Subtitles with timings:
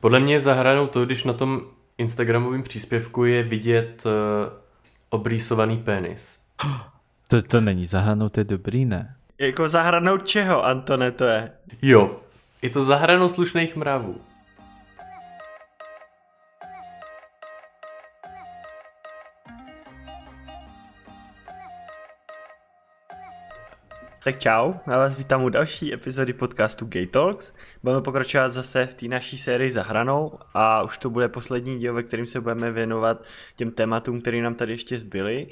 [0.00, 1.60] Podle mě je zahranou to, když na tom
[1.98, 4.12] Instagramovém příspěvku je vidět uh,
[5.10, 6.38] obrýsovaný penis.
[7.28, 9.14] To, to není zahranou, to je dobrý, ne?
[9.38, 11.50] Jako zahranou čeho, Antone, to je?
[11.82, 12.20] Jo,
[12.62, 14.20] je to zahranou slušných mravů.
[24.24, 27.54] Tak čau, já vás vítám u další epizody podcastu Gay Talks.
[27.82, 31.94] Budeme pokračovat zase v té naší sérii za hranou a už to bude poslední díl,
[31.94, 33.24] ve kterým se budeme věnovat
[33.56, 35.46] těm tématům, které nám tady ještě zbyly.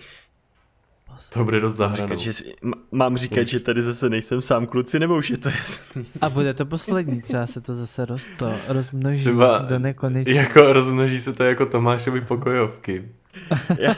[1.35, 2.07] To bude dost zahranou.
[2.07, 2.55] Říkat, že si,
[2.93, 6.07] mám říkat, že tady zase nejsem sám kluci, nebo už je to jasný?
[6.21, 10.33] A bude to poslední, třeba se to zase roz, to, rozmnoží Třeba do nekonečna.
[10.33, 13.09] Jako rozmnoží se to jako Tomášovi pokojovky.
[13.79, 13.95] Já,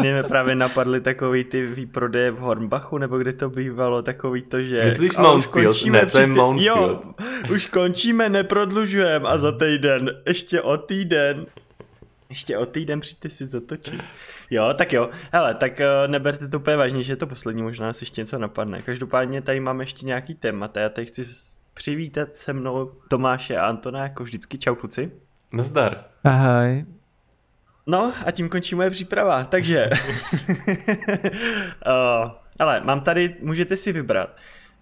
[0.00, 4.84] mě právě napadly takový ty výprodeje v Hornbachu, nebo kde to bývalo, takový to, že...
[4.84, 5.66] Myslíš "A už Mountfield?
[5.66, 7.04] končíme Ne, to je Mountfield.
[7.04, 7.12] Jo,
[7.54, 11.46] už končíme, neprodlužujeme a za týden, ještě o týden.
[12.32, 14.04] Ještě o týden přijďte si zatočit.
[14.50, 15.10] Jo, tak jo.
[15.32, 18.38] Hele, tak eh, neberte to úplně vážně, že je to poslední, možná nás ještě něco
[18.38, 18.82] napadne.
[18.82, 21.22] Každopádně tady máme ještě nějaký témat a já tady chci
[21.74, 24.58] přivítat se mnou Tomáše a Antona, jako vždycky.
[24.58, 25.12] Čau kluci.
[25.52, 26.04] Nazdar.
[26.24, 26.84] Ahoj.
[27.86, 29.90] No a tím končí moje příprava, takže...
[31.86, 34.36] uh, ale mám tady, můžete si vybrat.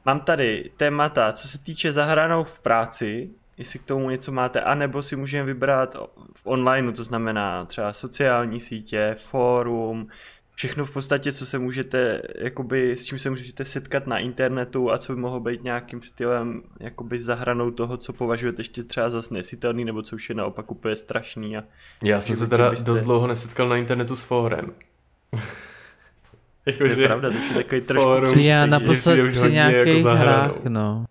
[0.05, 3.30] Mám tady témata, co se týče zahranou v práci,
[3.61, 5.97] jestli k tomu něco máte, anebo si můžeme vybrat
[6.36, 10.08] v online, to znamená třeba sociální sítě, fórum,
[10.55, 14.98] všechno v podstatě, co se můžete, jakoby, s čím se můžete setkat na internetu a
[14.98, 19.84] co by mohlo být nějakým stylem jakoby zahranou toho, co považujete ještě třeba za snesitelný,
[19.84, 21.62] nebo co už je naopak úplně strašný a
[22.02, 24.72] Já jsem se teda byste- dost dlouho nesetkal na internetu s fórem.
[26.64, 28.39] To je Jakože pravda, to je takový trošku Fórum.
[28.39, 30.20] Já že- naposled při hodně jako nějakých hranou.
[30.22, 31.05] hrách, no.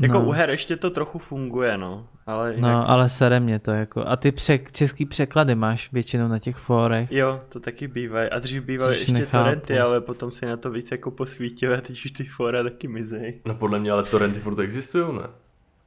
[0.00, 0.24] Jako no.
[0.24, 2.06] u her ještě to trochu funguje, no.
[2.26, 4.04] Ale jinak, No, ale sere mě to jako.
[4.06, 7.12] A ty přek, český překlady máš většinou na těch fórech.
[7.12, 8.30] Jo, to taky bývají.
[8.30, 9.44] A dřív bývaly ještě nechápu.
[9.44, 12.88] torrenty, ale potom se na to víc jako posvítilo a teď už ty fóra taky
[12.88, 13.40] mizej.
[13.44, 15.22] No podle mě ale torrenty furt existují, ne?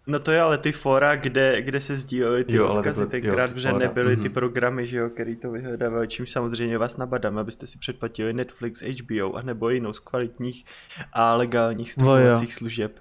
[0.08, 3.50] No to je ale ty fóra, kde, kde se sdílely ty Jo, odkazy, takhle- tenkrát,
[3.50, 4.34] jo, ty že fóra, nebyly ty mhm.
[4.34, 9.34] programy, že jo, který to vyhledávali, čím samozřejmě vás nabadám, abyste si předplatili Netflix, HBO
[9.34, 10.66] a nebo jinou z kvalitních
[11.14, 12.92] a legálních streamovacích služeb,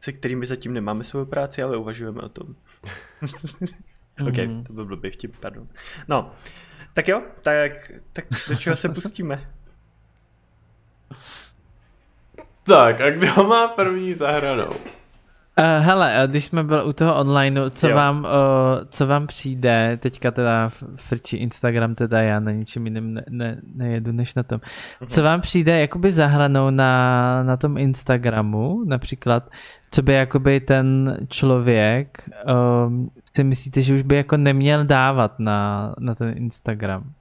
[0.00, 2.46] se kterými zatím nemáme svou práci, ale uvažujeme o tom.
[4.28, 4.64] OK, Mhm.
[4.64, 5.68] to byl blbý vtip, pardon.
[6.08, 6.32] No,
[6.94, 9.50] tak jo, tak, tak do čeho se pustíme?
[12.62, 14.70] Tak, a kdo má první zahranou?
[15.60, 17.96] Uh, hele, eh, když jsme byli u toho online, co Jo.
[17.96, 18.30] vám, uh,
[18.88, 24.12] co vám přijde, teďka teda frčí Instagram, teda já na ničem jiném ne, ne, nejedu
[24.12, 24.60] než na tom.
[25.06, 29.50] Co vám přijde jakoby zahranou na, na tom Instagramu, například,
[29.90, 32.30] co by jakoby ten člověk,
[32.86, 37.12] um, si myslíte, že už by jako neměl dávat na, na ten Instagram?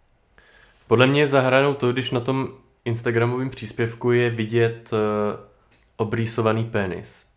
[0.88, 2.48] Podle mě je zahranou to, když na tom
[2.86, 5.00] Instagramovém příspěvku je vidět uh,
[5.98, 7.29] obrýsovaný penis.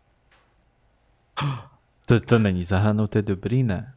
[2.06, 3.92] To, to není zahranou, to je dobrý, ne?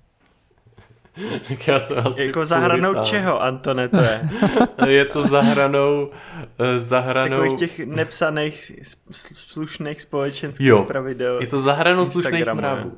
[1.48, 3.06] Tak já jsem asi jako zahranou puritán.
[3.06, 4.30] čeho, Antone, to je?
[4.88, 7.38] Je to zahranou, uh, zahranou...
[7.38, 8.72] Takových těch nepsaných,
[9.12, 11.42] slušných společenských Jo, pravidel.
[11.42, 12.98] Je to zahranou slušných mravů.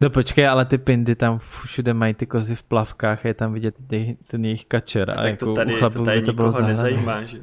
[0.00, 3.52] No počkej, ale ty pindy tam všude mají ty kozy v plavkách a je tam
[3.52, 5.10] vidět ty, ten jejich kačer.
[5.10, 6.68] A, A tak jako to tady, to tady to bylo nikoho zahranou.
[6.68, 7.38] nezajímá, že?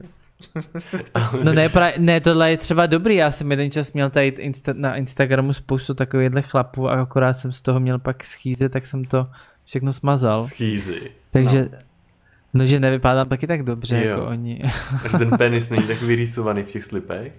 [1.43, 4.73] No ne, pra, ne, tohle je třeba dobrý, já jsem jeden čas měl tady insta,
[4.75, 9.05] na Instagramu spoustu takovýchhle chlapů a akorát jsem z toho měl pak schýze, tak jsem
[9.05, 9.27] to
[9.65, 10.47] všechno smazal.
[10.47, 11.11] Schýzy.
[11.31, 11.77] Takže, no,
[12.53, 14.09] no že nevypadám taky tak dobře Jo.
[14.09, 14.61] jako oni.
[15.11, 17.33] Že ten penis není tak vyrýsovaný v těch slipech.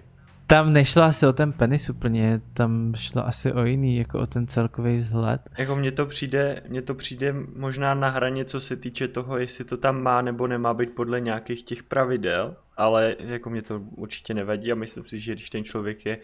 [0.47, 4.47] Tam nešlo asi o ten penis úplně, tam šlo asi o jiný, jako o ten
[4.47, 5.41] celkový vzhled.
[5.57, 9.65] Jako mně to přijde, mně to přijde možná na hraně, co se týče toho, jestli
[9.65, 14.33] to tam má nebo nemá být podle nějakých těch pravidel, ale jako mě to určitě
[14.33, 16.17] nevadí a myslím si, že když ten člověk je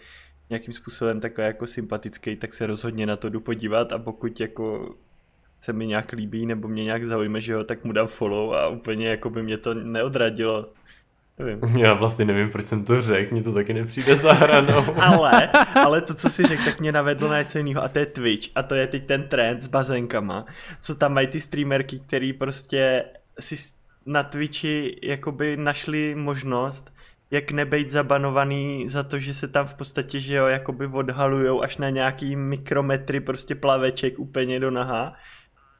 [0.49, 4.95] nějakým způsobem takový jako sympatický, tak se rozhodně na to jdu podívat a pokud jako
[5.61, 8.67] se mi nějak líbí nebo mě nějak zaujme, že jo, tak mu dám follow a
[8.67, 10.69] úplně jako by mě to neodradilo.
[11.39, 11.77] Nevím.
[11.77, 14.95] Já vlastně nevím, proč jsem to řekl, mně to taky nepřijde zahranou.
[14.97, 18.05] Ale, ale to, co si řekl, tak mě navedlo na něco jiného a to je
[18.05, 20.45] Twitch a to je teď ten trend s bazenkama,
[20.81, 23.03] co tam mají ty streamerky, který prostě
[23.39, 23.55] si
[24.05, 26.91] na Twitchi jakoby našli možnost,
[27.31, 31.77] jak nebejt zabanovaný za to, že se tam v podstatě, že jo, jakoby odhalujou až
[31.77, 35.13] na nějaký mikrometry prostě plaveček úplně do naha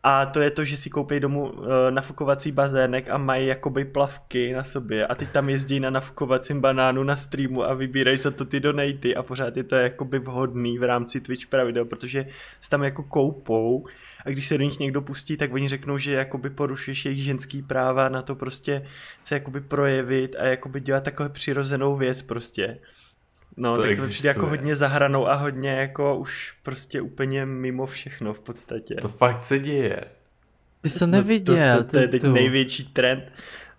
[0.04, 4.54] A to je to, že si koupí domů uh, nafukovací bazének a mají jakoby plavky
[4.54, 5.08] na sobě.
[5.08, 9.16] A teď tam jezdí na nafukovacím banánu na streamu a vybírají za to ty donaty.
[9.16, 12.26] A pořád je to jakoby vhodný v rámci Twitch pravidel, protože
[12.60, 13.88] se tam jako koupou.
[14.26, 17.62] A když se do nich někdo pustí, tak oni řeknou, že jakoby porušuješ jejich ženský
[17.62, 18.86] práva na to prostě
[19.24, 22.80] se jakoby projevit a jakoby dělat takovou přirozenou věc prostě.
[23.58, 24.30] No, To tak to přijde existuje.
[24.30, 28.96] jako hodně zahranou a hodně jako už prostě úplně mimo všechno v podstatě.
[28.96, 30.02] To fakt se děje.
[30.82, 31.56] Ty jsi to No, neviděl.
[31.56, 32.32] to, se, to je teď tu.
[32.32, 33.24] největší trend.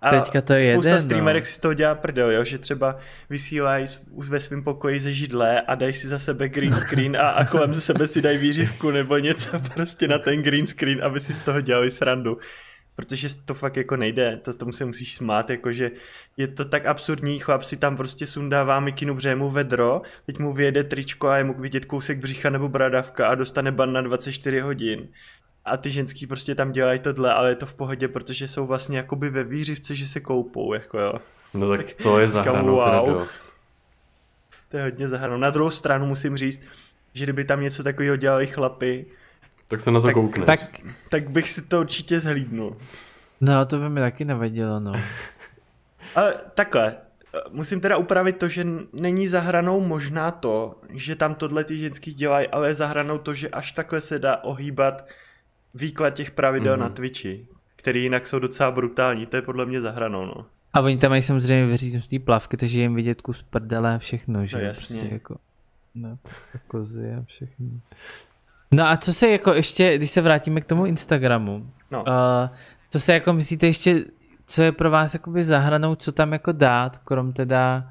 [0.00, 1.44] A Teďka to je spousta jeden, streamerek no.
[1.44, 2.44] si z toho dělá prdel, jo?
[2.44, 2.98] že třeba
[3.30, 7.20] vysílají už ve svém pokoji ze židle a dají si za sebe green screen a,
[7.30, 11.20] a kolem ze sebe si dají výřivku nebo něco prostě na ten green screen, aby
[11.20, 12.38] si z toho dělali srandu.
[12.96, 15.90] Protože to fakt jako nejde, to tomu se musíš smát, jakože
[16.36, 20.84] je to tak absurdní, chlap si tam prostě sundává mikinu břemu vedro, teď mu vyjede
[20.84, 25.08] tričko a je mu vidět kousek břicha nebo bradavka a dostane ban na 24 hodin.
[25.64, 28.96] A ty ženský prostě tam dělají tohle, ale je to v pohodě, protože jsou vlastně
[28.96, 31.12] jakoby ve výřivce, že se koupou, jako jo.
[31.54, 33.10] No tak to je zahranou teda wow.
[33.10, 33.42] dost.
[34.68, 35.36] To je hodně zahranou.
[35.36, 36.62] Na druhou stranu musím říct,
[37.14, 39.06] že kdyby tam něco takového dělali chlapy,
[39.72, 40.46] Tak se na to Tak- koukneš.
[40.46, 40.60] Tak,
[41.08, 42.76] tak bych si to určitě zhlídnul.
[43.40, 44.92] no to by mi taky nevadilo, no.
[46.14, 46.94] Ale takhle,
[47.50, 52.48] musím teda upravit to, že není zahranou možná to, že tam tohle ty ženský dělají,
[52.48, 55.06] ale je zahranou to, že až takhle se dá ohýbat
[55.74, 56.80] výklad těch pravidel Mhm.
[56.82, 57.46] na Twitchi,
[57.76, 60.46] který jinak jsou docela brutální, to je podle mě zahranou, no.
[60.72, 64.46] A oni tam mají samozřejmě z té plavky, takže jim vidět kus prdele a všechno,
[64.46, 64.56] že?
[64.58, 64.96] No jasně.
[65.00, 65.36] Prostě jako,
[65.94, 66.18] no,
[66.68, 67.66] kozy a všechno.
[68.72, 71.98] No a co se jako ještě, když se vrátíme k tomu Instagramu, No.
[72.02, 72.56] uh,
[72.90, 74.04] co se jako myslíte ještě,
[74.46, 77.90] co je pro vás jakoby zahranou, co tam jako dát, krom teda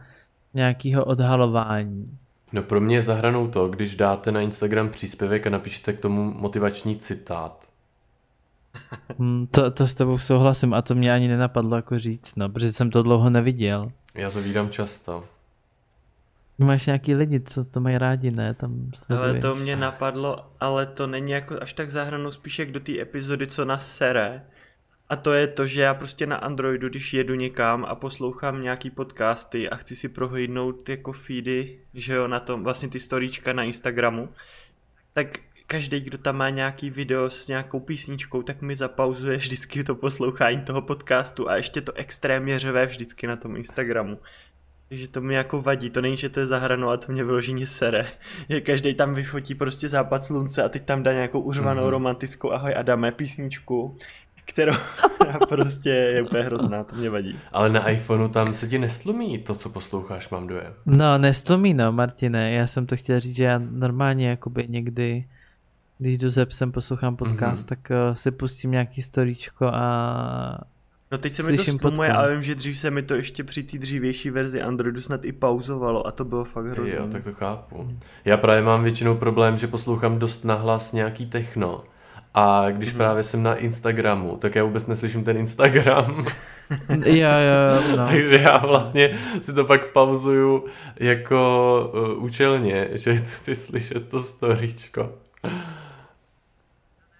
[0.53, 2.17] nějakého odhalování?
[2.53, 6.23] No pro mě je zahranou to, když dáte na Instagram příspěvek a napíšete k tomu
[6.33, 7.65] motivační citát.
[9.19, 12.71] Hmm, to, to s tebou souhlasím a to mě ani nenapadlo jako říct, no, protože
[12.71, 13.91] jsem to dlouho neviděl.
[14.15, 15.23] Já to vídám často.
[16.61, 18.53] Máš nějaký lidi, co to mají rádi, ne?
[18.53, 19.41] Tam Ale sleduješ.
[19.41, 23.47] to mě napadlo, ale to není jako až tak zahranou spíš jak do té epizody,
[23.47, 24.43] co nás sere.
[25.09, 28.89] A to je to, že já prostě na Androidu, když jedu někam a poslouchám nějaký
[28.89, 33.63] podcasty a chci si prohlídnout jako feedy, že jo, na tom, vlastně ty storíčka na
[33.63, 34.29] Instagramu,
[35.13, 39.95] tak každý, kdo tam má nějaký video s nějakou písničkou, tak mi zapauzuje vždycky to
[39.95, 44.19] poslouchání toho podcastu a ještě to extrémně řve vždycky na tom Instagramu.
[44.91, 47.67] Takže to mi jako vadí, to není, že to je zahranou, a to mě vyloženě
[47.67, 48.05] sere.
[48.49, 51.91] Že každý tam vyfotí prostě západ slunce a teď tam dá nějakou uřvanou Mhm.
[51.91, 53.97] romantickou ahoj Adame písničku,
[54.45, 54.73] kterou
[55.49, 57.39] prostě je úplně hrozná, to mě vadí.
[57.51, 60.73] Ale na iPhoneu tam se ti nestlumí to, co posloucháš, mám dojem.
[60.85, 62.51] No, nestlumí, no, Martine.
[62.51, 65.25] Já jsem to chtěl říct, že já normálně jakoby někdy,
[65.97, 67.79] když jdu ze psem, poslouchám podcast, Mhm.
[67.79, 70.57] tak uh, si pustím nějaký storíčko a
[71.11, 72.11] No teď se mi to Slyším podcast.
[72.11, 75.31] ale vím, že dřív se mi to ještě při té dřívější verzi Androidu snad i
[75.31, 76.93] pauzovalo a to bylo fakt hrozné.
[76.95, 77.87] Jo, tak to chápu.
[78.25, 81.83] Já právě mám většinou problém, že poslouchám dost nahlas nějaký techno.
[82.33, 82.97] A když Mhm.
[82.97, 86.25] právě jsem na Instagramu, tak já vůbec neslyším ten Instagram.
[87.05, 88.07] jo, jo, no.
[88.11, 90.65] Takže já vlastně si to pak pauzuju
[90.99, 95.09] jako uh, účelně, že chci slyšet to storíčko.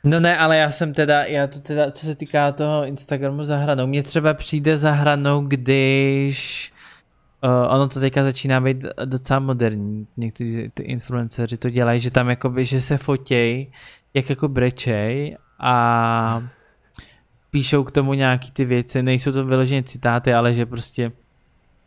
[0.04, 3.88] No ne, ale já jsem teda, já to teda, co se týká toho Instagramu zahranou,
[3.88, 6.72] mně třeba přijde zahranou, když
[7.44, 12.30] uh, ono to teďka začíná být docela moderní, někteří ty influenceři to dělají, že tam
[12.30, 13.72] jakoby, že se fotěj,
[14.14, 16.44] jak jako brečej a
[17.52, 21.12] píšou k tomu nějaký ty věci, nejsou to vyloženě citáty, ale že prostě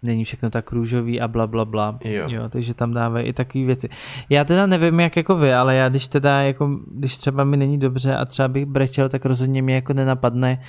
[0.04, 1.98] není všechno tak růžový a bla bla bla.
[2.04, 2.24] Jo.
[2.30, 3.88] jo takže tam dávají i takové věci.
[4.28, 7.78] Já teda nevím jak jako vy, ale já když teda jako, když třeba mi není
[7.78, 10.62] dobře a třeba bych brečel, tak rozhodně mě jako nenapadne,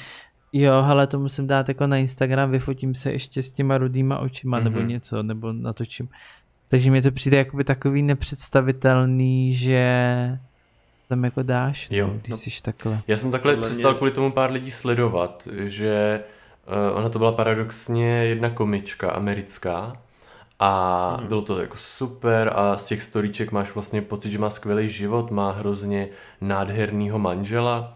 [0.53, 4.59] jo, hele, to musím dát jako na Instagram, vyfotím se ještě s těma rudýma očima
[4.59, 4.63] mm-hmm.
[4.63, 4.87] nebo Mhm.
[4.87, 6.09] něco, nebo natočím.
[6.67, 10.39] Takže mi to přijde jakoby takový nepředstavitelný, že
[11.09, 12.07] tam jako dáš, Jo.
[12.07, 12.37] no, když No.
[12.37, 13.01] jsi takhle.
[13.07, 16.19] Já jsem takhle Podle přestal mě- kvůli tomu pár lidí sledovat, že
[16.93, 19.97] ona to byla paradoxně jedna komička americká
[20.59, 21.27] a Mhm.
[21.27, 25.31] bylo to jako super a z těch storíček máš vlastně pocit, že má skvělý život,
[25.31, 26.07] má hrozně
[26.41, 27.93] nádhernýho manžela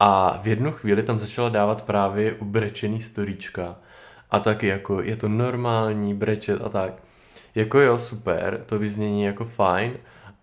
[0.00, 3.76] a v jednu chvíli tam začala dávat právě ubrečený storíčka
[4.30, 6.92] a taky jako je to normální brečet a tak.
[7.54, 9.92] Jako jo, super, to vyznění jako fajn,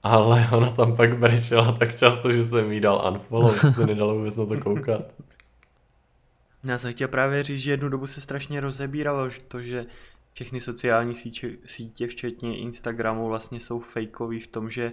[0.03, 4.15] ale ona tam pak brečela tak často, že jsem jí dal unfollow, že se nedalo
[4.15, 5.01] vůbec na to koukat.
[6.65, 9.85] Já jsem chtěl právě říct, že jednu dobu se strašně rozebíralo že to, že
[10.33, 14.91] všechny sociální sítě, sítě, včetně Instagramu, vlastně jsou fejkový v tom, že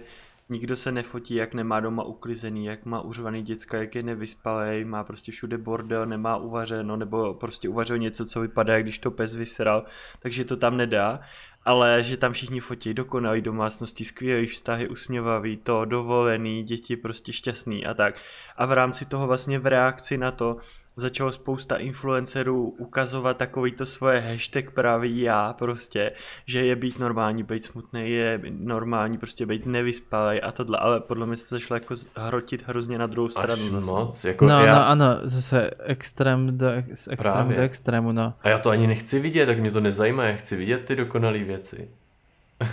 [0.49, 5.03] Nikdo se nefotí, jak nemá doma uklizený, jak má uřvaný děcka, jak je nevyspalej, má
[5.03, 9.85] prostě všude bordel, nemá uvařeno, nebo prostě uvařil něco, co vypadá, když to pes vysral,
[10.19, 11.19] takže to tam nedá.
[11.65, 17.85] Ale že tam všichni fotí dokonalý domácnosti, skvělý vztahy, usměvavý, to, dovolený, děti prostě šťastný
[17.85, 18.15] a tak.
[18.57, 20.57] A v rámci toho vlastně v reakci na to
[20.95, 26.11] začalo spousta influencerů ukazovat takovýto svoje hashtag právě já prostě,
[26.45, 31.25] že je být normální, být smutný, je normální prostě být nevyspalý a tohle, ale podle
[31.25, 33.53] mě se to začalo jako hrotit hrozně na druhou stranu.
[33.53, 33.85] Až zase.
[33.85, 34.23] moc.
[34.23, 37.57] Jako No, já, no, ano, zase extrém do, ex, extrém Právě.
[37.57, 38.33] do extrému, no.
[38.41, 41.39] A já to ani nechci vidět, tak mě to nezajímá, já chci vidět ty dokonalé
[41.39, 41.89] věci.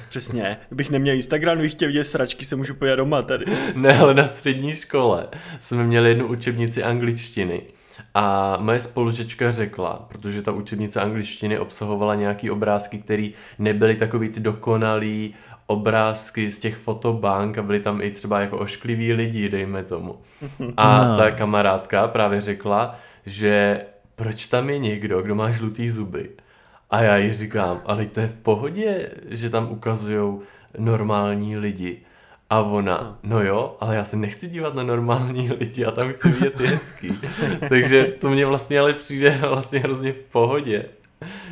[0.08, 3.44] Přesně, kdybych neměl Instagram, kdybych chtěl vidět sračky, se můžu pojít doma tady.
[3.74, 5.28] Ne, ale na střední škole
[5.60, 7.62] jsme měli jednu učebnici angličtiny.
[8.14, 13.28] A moje spolužečka řekla, protože ta učebnice angličtiny obsahovala nějaký obrázky, které
[13.58, 15.34] nebyly takový ty dokonalý
[15.66, 20.18] obrázky z těch fotobank a byly tam i třeba jako oškliví lidi, dejme tomu.
[20.76, 21.16] A No.
[21.16, 23.80] ta kamarádka právě řekla, že
[24.16, 26.30] proč tam je někdo, kdo má žlutý zuby.
[26.90, 30.42] A já jí říkám, ale to je v pohodě, že tam ukazujou
[30.78, 32.02] normální lidi.
[32.50, 36.28] A ona, no jo, ale já se nechci dívat na normální lidi, já tam chci
[36.32, 37.20] vidět ty hezký.
[37.68, 40.84] Takže to mě vlastně ale přijde vlastně hrozně v pohodě.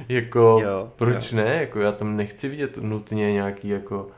[0.09, 1.57] Jako, Jo, proč ne?
[1.57, 4.09] Jako já tam nechci vidět nutně nějaký jako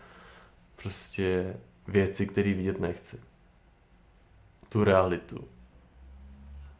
[0.82, 1.56] prostě
[1.88, 3.18] věci, které vidět nechci.
[4.68, 5.48] Tu realitu.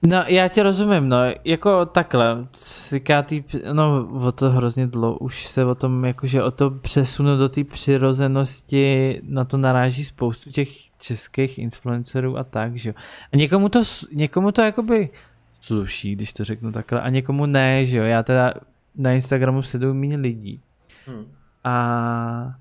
[0.07, 2.47] No, já tě rozumím, no, jako takhle,
[2.90, 7.37] říká tý, no, o to hrozně dlouho, už se o tom, jakože o to přesunu
[7.37, 12.95] do té přirozenosti, na to naráží spoustu těch českých influencerů a tak, že jo.
[13.33, 15.11] A někomu to, někomu to jakoby
[15.61, 18.04] sluší, když to řeknu takhle, a někomu ne, že jo.
[18.04, 18.54] Já teda
[18.97, 20.61] na Instagramu sleduju méně lidí
[21.07, 21.26] Hm.
[21.64, 22.54] a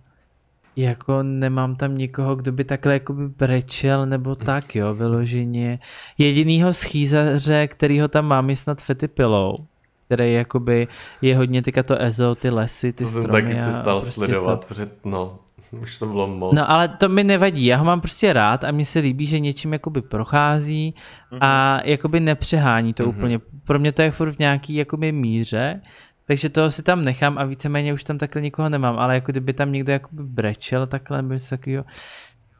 [0.81, 5.79] jako nemám tam nikoho, kdo by takhle jakoby brečel nebo tak jo, vyloženě.
[6.17, 9.55] Jedinýho schýzaře, kterýho tam mám je snad Fety Pillow,
[10.05, 10.87] který jakoby
[11.21, 13.41] je hodně tyka to EZO, ty lesy, ty To jsem stromy.
[13.43, 14.67] taky a přestal prostě sledovat, To.
[14.67, 15.39] protože no,
[15.81, 16.55] už to bylo moc.
[16.55, 19.39] No ale to mi nevadí, já ho mám prostě rád a mně se líbí, že
[19.39, 20.95] něčím jakoby prochází
[21.41, 23.09] a jakoby nepřehání to Mhm.
[23.17, 23.39] úplně.
[23.63, 25.81] Pro mě to je furt v nějaký jakoby míře,
[26.29, 29.53] takže toho si tam nechám a víceméně už tam takhle nikoho nemám, ale jako kdyby
[29.53, 31.85] tam někdo jakoby brečel takhle, by se takovýho,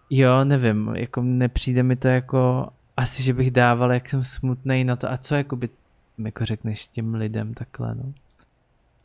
[0.10, 4.96] jo, nevím, jako nepřijde mi to jako, asi, že bych dával, jak jsem smutný na
[4.96, 5.70] to a co jakoby
[6.18, 8.14] jako řekneš těm lidem takhle, no.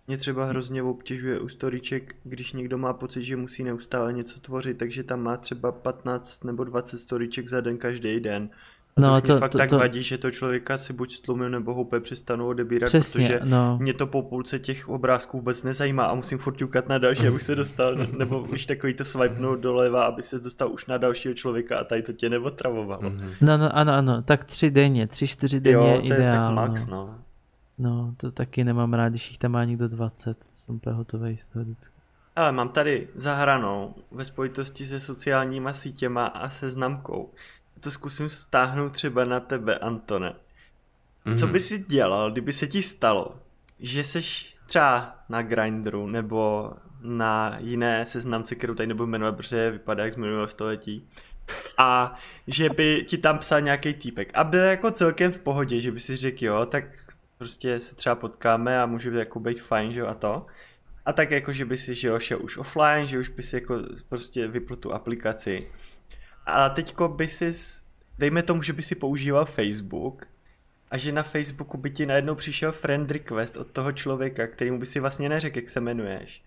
[0.06, 4.78] Mě třeba hrozně obtěžuje u storíček, když někdo má pocit, že musí neustále něco tvořit,
[4.78, 8.50] takže tam má třeba 15 nebo 20 storíček za den každý den.
[8.96, 11.14] A No, to, to- mě fakt to- tak to- vadí, že to člověka si buď
[11.14, 13.78] stlumím nebo ho úplně přestanu odebírat, Přesně, protože no.
[13.80, 17.42] mě to po půlce těch obrázků vůbec nezajímá a musím furt ťukat na další, abych
[17.42, 21.78] se dostal, nebo už takový to swipenout doleva, aby se dostal už na dalšího člověka
[21.78, 23.10] a tady to tě neotravovalo.
[23.10, 23.30] Mhm.
[23.40, 26.46] No, no, ano, ano, tak tři denně, tři, čtyři denně Jo, je to je ideál,
[26.46, 26.96] tak max, no.
[26.96, 27.14] no.
[27.78, 31.46] No, to taky nemám rád, když jich tam má někdo 20, jsem úplně hotový z
[31.46, 31.94] toho vždycky.
[32.36, 37.30] Ale mám tady zahranou ve spojitosti se sociálníma sítěma a seznamkou.
[37.84, 40.34] To zkusím stáhnout třeba na tebe, Antone.
[41.36, 41.52] Co Mhm.
[41.52, 43.36] by si dělal, kdyby se ti stalo,
[43.80, 46.70] že seš třeba na Grindru nebo
[47.02, 51.08] na jiné seznamce, kterou tady nebudu jmenovat, protože vypadá jak z minulého století,
[51.78, 52.14] a
[52.46, 56.00] že by ti tam psal nějaký týpek a byl jako celkem v pohodě, že by
[56.00, 56.84] si řekl jo, tak
[57.38, 60.46] prostě se třeba potkáme a může jako být fajn, že jo, a to.
[61.06, 63.56] A tak jako, že by si že jo, šel už offline, že už by si
[63.56, 65.70] jako prostě vypl tu aplikaci.
[66.46, 67.50] A teďko by si,
[68.18, 70.26] dejme tomu, že by si používal Facebook
[70.90, 74.86] a že na Facebooku by ti najednou přišel friend request od toho člověka, kterýmu by
[74.86, 76.42] si vlastně neřekl, jak se jmenuješ.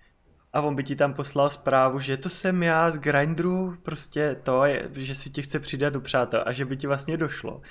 [0.53, 4.65] A on by ti tam poslal zprávu, že to jsem já z Grindru, prostě to,
[4.65, 7.61] je, že si ti chce přidat do přátel a že by ti vlastně došlo,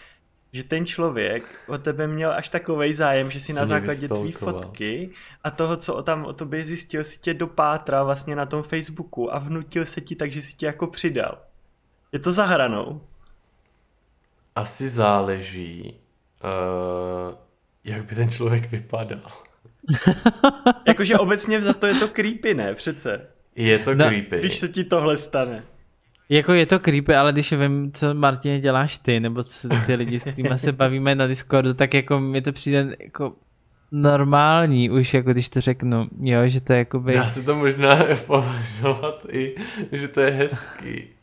[0.52, 5.11] že ten člověk o tebe měl až takovej zájem, že si na základě tvý fotky
[5.45, 9.38] a toho, co tam o tobě zjistil, si tě dopátral vlastně na tom Facebooku a
[9.38, 11.38] vnutil se ti tak, že si tě jako přidal.
[12.13, 13.01] Je to za hranou.
[14.55, 15.95] Asi záleží,
[16.45, 17.35] uh,
[17.85, 19.33] jak by ten člověk vypadal.
[20.89, 22.75] Jakože obecně za to je to creepy, ne?
[22.75, 23.27] Přece.
[23.57, 24.39] Je to No, creepy.
[24.39, 25.63] Když se ti tohle stane.
[26.29, 30.21] Jako je to creepy, ale když vím, co Martině děláš ty, nebo co ty lidi,
[30.21, 33.33] s kterými se bavíme na Discordu, tak jako mi to přijde jako
[33.93, 37.15] normální, už jako když to řeknu, jo, že to je jakoby...
[37.15, 39.57] Dá se to možná považovat i,
[39.93, 41.16] že to je hezký.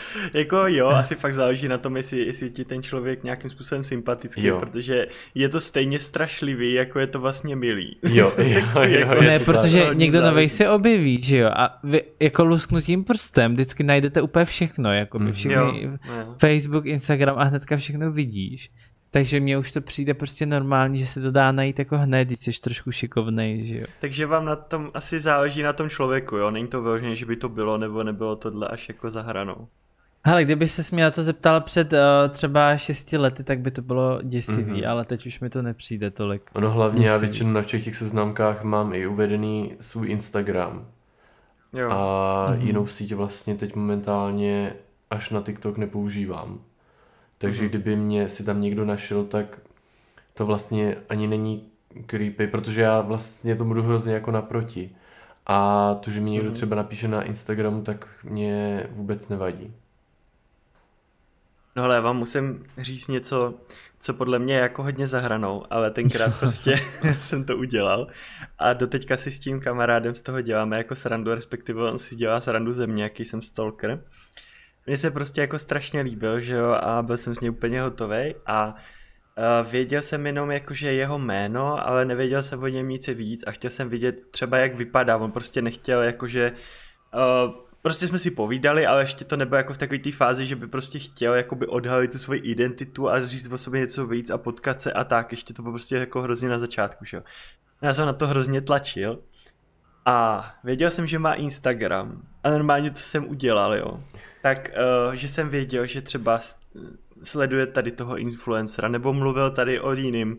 [0.34, 4.46] jako jo, asi fakt záleží na tom, jestli, jestli ti ten člověk nějakým způsobem sympatický,
[4.46, 4.60] jo.
[4.60, 7.96] protože je to stejně strašlivý, jako je to vlastně milý.
[8.02, 9.96] Jo, jo, jo, jo Ne, protože tak.
[9.96, 14.92] někdo nový se objeví, že jo, a vy jako lusknutím prstem vždycky najdete úplně všechno,
[14.92, 15.32] jako by mhm.
[15.32, 16.34] všechny, jo, jo.
[16.40, 18.70] Facebook, Instagram a hnedka všechno vidíš.
[19.14, 22.40] Takže mně už to přijde prostě normální, že se to dá najít jako hned, když
[22.40, 23.86] jsi trošku šikovnej, že jo.
[24.00, 26.50] Takže vám na tom asi záleží na tom člověku, jo?
[26.50, 29.68] Není to vyloženě, že by to bylo nebo nebylo tohle až jako za hranou.
[30.24, 31.98] Hele, kdyby se mě na to zeptal před uh,
[32.30, 34.90] třeba 6 lety, tak by to bylo děsivý, mm-hmm.
[34.90, 36.50] ale teď už mi to nepřijde tolik.
[36.54, 37.12] Ono hlavně děsivý.
[37.12, 40.86] já většinou na všech těch seznamkách mám i uvedený svůj Instagram.
[41.72, 41.90] Jo.
[41.90, 41.96] A
[42.50, 42.60] mm-hmm.
[42.60, 44.72] jinou síť vlastně teď momentálně
[45.10, 46.60] až na TikTok nepoužívám.
[47.38, 47.68] Takže mm-hmm.
[47.68, 49.60] kdyby mě si tam někdo našel, tak
[50.34, 51.66] to vlastně ani není
[52.06, 54.90] creepy, protože já vlastně to budu hrozně jako naproti.
[55.46, 56.54] A to, že mi někdo mm-hmm.
[56.54, 59.74] třeba napíše na Instagramu, tak mě vůbec nevadí.
[61.76, 63.54] No ale já vám musím říct něco,
[64.00, 66.80] co podle mě je jako hodně zahranou, ale tenkrát prostě
[67.20, 68.06] jsem to udělal.
[68.58, 72.40] A doteďka si s tím kamarádem z toho děláme jako srandu, respektive on si dělá
[72.40, 74.04] srandu ze mě, jaký jsem stalker.
[74.86, 78.34] Mně se prostě jako strašně líbil, že jo, a byl jsem z něj úplně hotový
[78.46, 78.74] a
[79.70, 83.70] věděl jsem jenom jakože jeho jméno, ale nevěděl jsem o něm nic víc a chtěl
[83.70, 86.52] jsem vidět třeba jak vypadá, on prostě nechtěl jakože
[87.14, 90.56] uh, prostě jsme si povídali, ale ještě to nebylo jako v takové té fázi, že
[90.56, 94.38] by prostě chtěl jakoby odhalit tu svoji identitu a říct o sobě něco víc a
[94.38, 97.22] potkat se a tak, ještě to bylo prostě jako hrozně na začátku, že jo.
[97.82, 99.18] Já jsem na to hrozně tlačil
[100.06, 104.00] a věděl jsem, že má Instagram a normálně to jsem udělal, jo.
[104.42, 104.70] Tak,
[105.06, 106.40] uh, že jsem věděl, že třeba
[107.22, 110.38] sleduje tady toho influencera nebo mluvil tady o jiným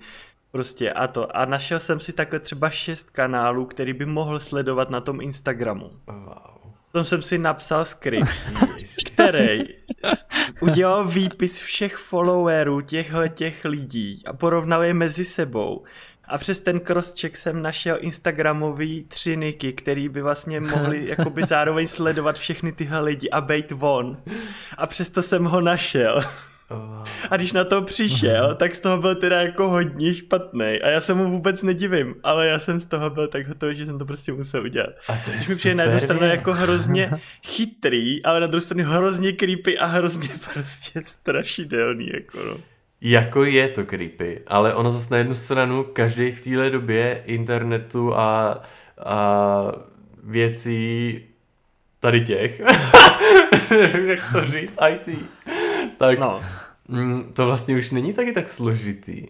[0.51, 1.37] prostě a to.
[1.37, 5.91] A našel jsem si takhle třeba šest kanálů, který by mohl sledovat na tom Instagramu.
[6.07, 6.62] Wow.
[6.93, 8.29] Potom jsem si napsal skript,
[9.05, 9.59] který
[10.59, 15.83] udělal výpis všech followerů těchto těch lidí a porovnal je mezi sebou.
[16.25, 21.87] A přes ten crosscheck jsem našel Instagramový tři niky, který by vlastně mohli jakoby zároveň
[21.87, 24.17] sledovat všechny tyhle lidi a bejt von.
[24.77, 26.23] A přesto jsem ho našel.
[27.29, 30.79] A když na to přišel, tak z toho byl teda jako hodně špatný.
[30.83, 33.85] A já se mu vůbec nedivím, ale já jsem z toho byl tak hotový, že
[33.85, 34.89] jsem to prostě musel udělat.
[35.07, 37.11] A to Což mi přijde na jednu stranu jako hrozně
[37.45, 42.09] chytrý, ale na druhou stranu hrozně creepy a hrozně prostě strašidelný.
[42.13, 42.57] Jako no.
[43.01, 48.15] Jako je to creepy, ale ono zase na jednu stranu každý v téhle době internetu
[48.15, 48.61] a,
[49.05, 49.71] a
[50.23, 51.19] věcí
[51.99, 52.59] tady těch,
[54.05, 55.19] jak to říct, IT,
[55.97, 56.41] tak no.
[56.87, 59.27] Mm, to vlastně už není taky tak složitý.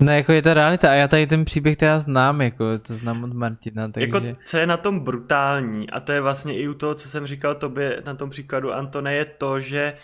[0.00, 3.24] No jako je to realita a já tady ten příběh teda znám, jako to znám
[3.24, 4.06] od Martina, takže...
[4.06, 7.26] Jako co je na tom brutální a to je vlastně i u toho, co jsem
[7.26, 9.94] říkal tobě na tom příkladu Antone, je to, že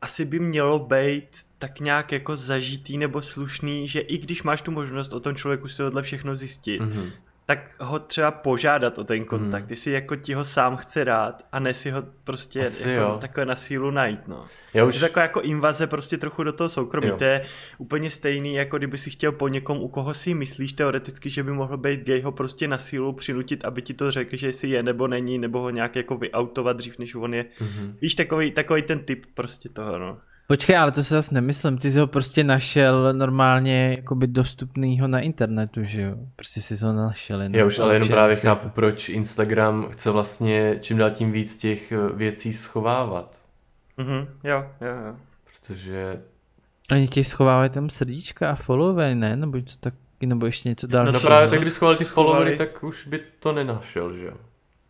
[0.00, 4.70] asi by mělo být tak nějak jako zažitý nebo slušný, že i když máš tu
[4.70, 7.10] možnost o tom člověku si tohle všechno zjistit, mm-hmm
[7.46, 9.70] tak ho třeba požádat o ten kontakt, hmm.
[9.70, 13.18] jestli jako ti ho sám chce dát a ne si ho prostě Asi jako jo.
[13.20, 14.44] takhle na sílu najít, no.
[14.74, 14.94] Já už...
[14.94, 17.16] Je taková jako invaze prostě trochu do toho soukromí, jo.
[17.16, 17.44] to je
[17.78, 21.52] úplně stejný, jako kdyby si chtěl po někom, u koho si myslíš teoreticky, že by
[21.52, 24.82] mohl být gay, ho prostě na sílu přinutit, aby ti to řekl, že jestli je
[24.82, 27.44] nebo není, nebo ho nějak jako vyautovat dřív, než on je.
[27.44, 27.94] Mm-hmm.
[28.00, 30.18] Víš, takový, takový ten typ prostě toho, no.
[30.46, 35.20] Počkej, ale to se zase nemyslím, ty jsi ho prostě našel normálně jakoby dostupnýho na
[35.20, 36.14] internetu, že jo?
[36.36, 37.42] Prostě jsi ho našel.
[37.42, 38.42] Jenom Já už ale jenom právě si...
[38.42, 43.40] chápu, proč Instagram chce vlastně čím dál tím víc těch eh, věcí schovávat.
[43.96, 45.16] Mhm, jo, jo, jo.
[45.44, 46.20] Protože...
[46.92, 49.36] Oni ti schovávají tam srdíčka a follower, ne?
[49.36, 51.12] Nebo něco tak, nebo ještě něco dalšího.
[51.12, 54.34] No právě tak, když schovali ty followery, tak už by to nenašel, že jo?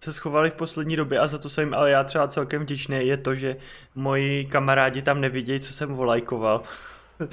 [0.03, 3.17] Se schovali v poslední době a za to jsem ale já třeba celkem vděčný, je
[3.17, 3.57] to, že
[3.95, 6.63] moji kamarádi tam nevidějí, co jsem volajkoval.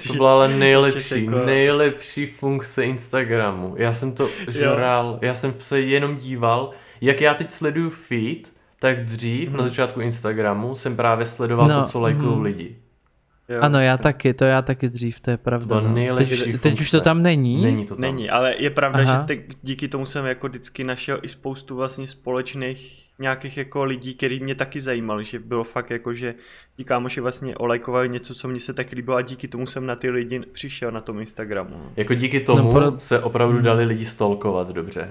[0.06, 1.38] To byla ale nejlepší, jako...
[1.38, 3.74] nejlepší funkce Instagramu.
[3.76, 5.18] Já jsem to žral, jo.
[5.22, 9.56] já jsem se jenom díval, jak já teď sleduju feed, tak dřív hmm.
[9.58, 12.42] na začátku Instagramu jsem právě sledoval no, to, co lajkují hmm.
[12.42, 12.76] lidi.
[13.50, 13.60] Jo.
[13.60, 15.80] Ano, já taky, to já taky dřív, to je pravda.
[15.80, 16.16] To no.
[16.16, 17.62] teď, teď už to tam není?
[17.62, 18.00] Není to tam.
[18.00, 19.26] Není, ale je pravda, Aha.
[19.28, 24.14] že te, díky tomu jsem jako vždycky našel i spoustu vlastně společných nějakých jako lidí,
[24.14, 26.34] který mě taky zajímali, že bylo fakt jako, že
[26.76, 29.96] ti kámoši vlastně olajkovali něco, co mě se tak líbilo a díky tomu jsem na
[29.96, 31.70] ty lidi přišel na tom Instagramu.
[31.70, 31.92] No.
[31.96, 32.98] Jako díky tomu no, pro...
[32.98, 35.10] se opravdu dali lidi stolkovat dobře.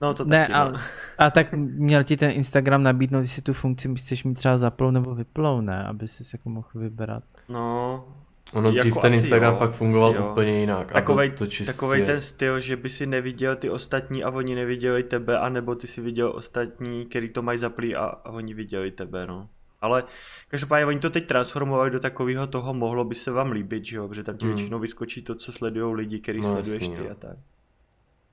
[0.00, 0.78] No to ne, taky, a, no.
[1.18, 5.14] a tak měl ti ten Instagram nabídnout, jestli tu funkci chceš mít třeba zaplou nebo
[5.14, 5.84] vyplou, ne?
[5.84, 7.24] Aby si jako mohl vybrat.
[7.48, 8.04] No,
[8.52, 10.92] Ono dřív jako ten Instagram jo, fakt fungoval úplně jinak.
[10.92, 11.72] Takovej, to čistě...
[11.72, 15.86] takovej ten styl, že by si neviděl ty ostatní a oni neviděli tebe, anebo ty
[15.86, 19.48] si viděl ostatní, který to mají zaplý a, a oni viděli tebe, no.
[19.80, 20.04] Ale
[20.48, 24.08] každopádně oni to teď transformovali do takového toho, mohlo by se vám líbit, že jo,
[24.08, 24.54] protože tam ti Hmm.
[24.56, 27.08] většinou vyskočí to, co sledují lidi, který No, sleduješ jasný, ty jo.
[27.10, 27.36] a tak.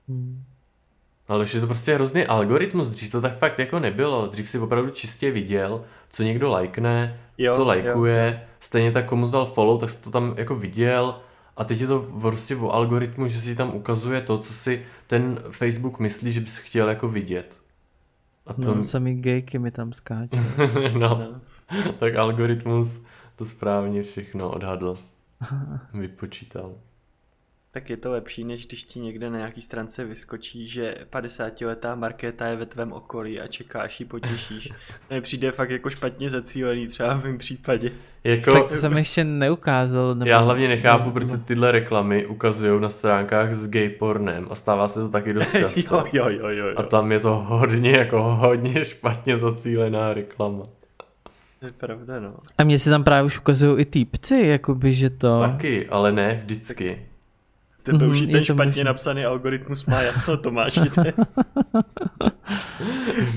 [0.08, 0.42] Hmm.
[1.28, 4.26] Ale už je to prostě hrozný algoritmus, dřív to tak fakt jako nebylo.
[4.26, 9.26] Dřív si opravdu čistě viděl, co někdo lajkne, Jo, co jo, lajkuje, stejně tak komu
[9.26, 11.20] zdal follow, tak jsi to tam jako viděl
[11.56, 15.40] a teď je to prostě o algoritmu, že si tam ukazuje to, co si ten
[15.50, 17.58] Facebook myslí, že bys chtěl jako vidět.
[18.46, 20.36] A to, No, samý gejky mi tam skáčou.
[20.92, 21.40] no, No.
[21.98, 23.02] tak algoritmus
[23.36, 24.96] to správně všechno odhadl,
[25.94, 26.72] vypočítal.
[27.78, 32.46] Tak je to lepší, než když ti někde na nějaký stránce vyskočí, že 50-letá Markéta
[32.46, 34.72] je ve tvém okolí a čekáš ji potěšíš.
[35.10, 37.90] Ne, přijde fakt jako špatně zacílený třeba v mém případě.
[38.24, 40.14] Jako, Tak to jsem ještě neukázal.
[40.14, 40.30] Nebo...
[40.30, 44.88] Já hlavně nechápu, proč se tyhle reklamy ukazují na stránkách s gay pornem a stává
[44.88, 45.96] se to taky dost často.
[45.96, 46.88] jo, jo, jo, jo, A jo.
[46.88, 50.62] tam je to hodně, jako hodně špatně zacílená reklama.
[51.60, 52.34] To je pravda, no.
[52.58, 55.40] A mně se tam právě už ukazují i týpci, jakoby, že to...
[55.40, 57.08] Taky, ale ne vždycky.
[57.92, 58.84] Tebe Mhm, už i ten špatně možný.
[58.84, 60.78] napsaný algoritmus má jasno, Tomáš.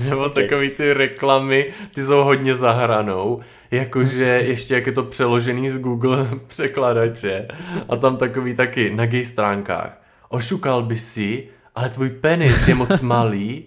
[0.08, 0.34] Nebo Ok.
[0.34, 3.40] takový ty reklamy, ty jsou hodně zahranou.
[3.70, 7.48] Jakože ještě jak je to přeložený z Google překladače.
[7.88, 10.00] A tam takový taky na gay stránkách.
[10.28, 13.64] Ošukal by si, ale tvůj penis je moc malý.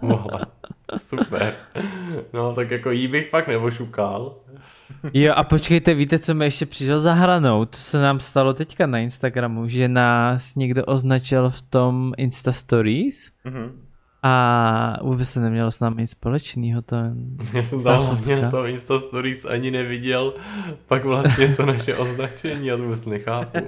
[0.00, 0.40] Mohla.
[0.96, 1.54] Super.
[2.32, 4.34] No tak jako jí bych fakt neošukal.
[5.14, 7.64] Jo a počkejte, víte, co mi ještě přišel za hranou?
[7.64, 13.30] To se nám stalo teďka na Instagramu, že nás někdo označil v tom Insta Stories
[13.44, 13.80] Mhm.
[14.22, 16.82] a vůbec se nemělo s námi nic společného.
[16.82, 16.96] To...
[17.52, 20.34] Já jsem Ta tam hlavně na tom Insta Stories ani neviděl,
[20.86, 23.58] pak vlastně to naše označení, já to vůbec nechápu.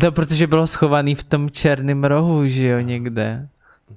[0.00, 3.48] to protože bylo schovaný v tom černém rohu, že jo, někde.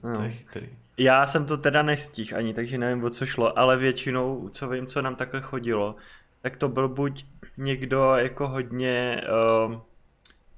[0.04, 0.16] No.
[0.16, 0.68] To je chytrý.
[0.98, 4.88] Já jsem to teda nestihl ani, takže nevím, o co šlo, ale většinou, co vím,
[4.88, 5.96] co nám takhle chodilo,
[6.44, 7.26] tak to byl buď
[7.58, 9.24] někdo jako hodně,
[9.68, 9.76] uh,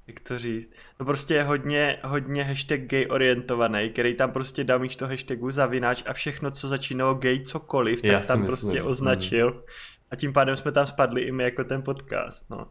[0.06, 5.06] jak to říct, no prostě hodně, hodně hashtag gay orientovaný, který tam prostě dal místo
[5.06, 8.88] hashtagu zavináč a všechno, co začínalo gay cokoliv, tak Já tam myslím, prostě mm.
[8.88, 9.64] označil.
[10.10, 12.66] A tím pádem jsme tam spadli i my jako ten podcast, no.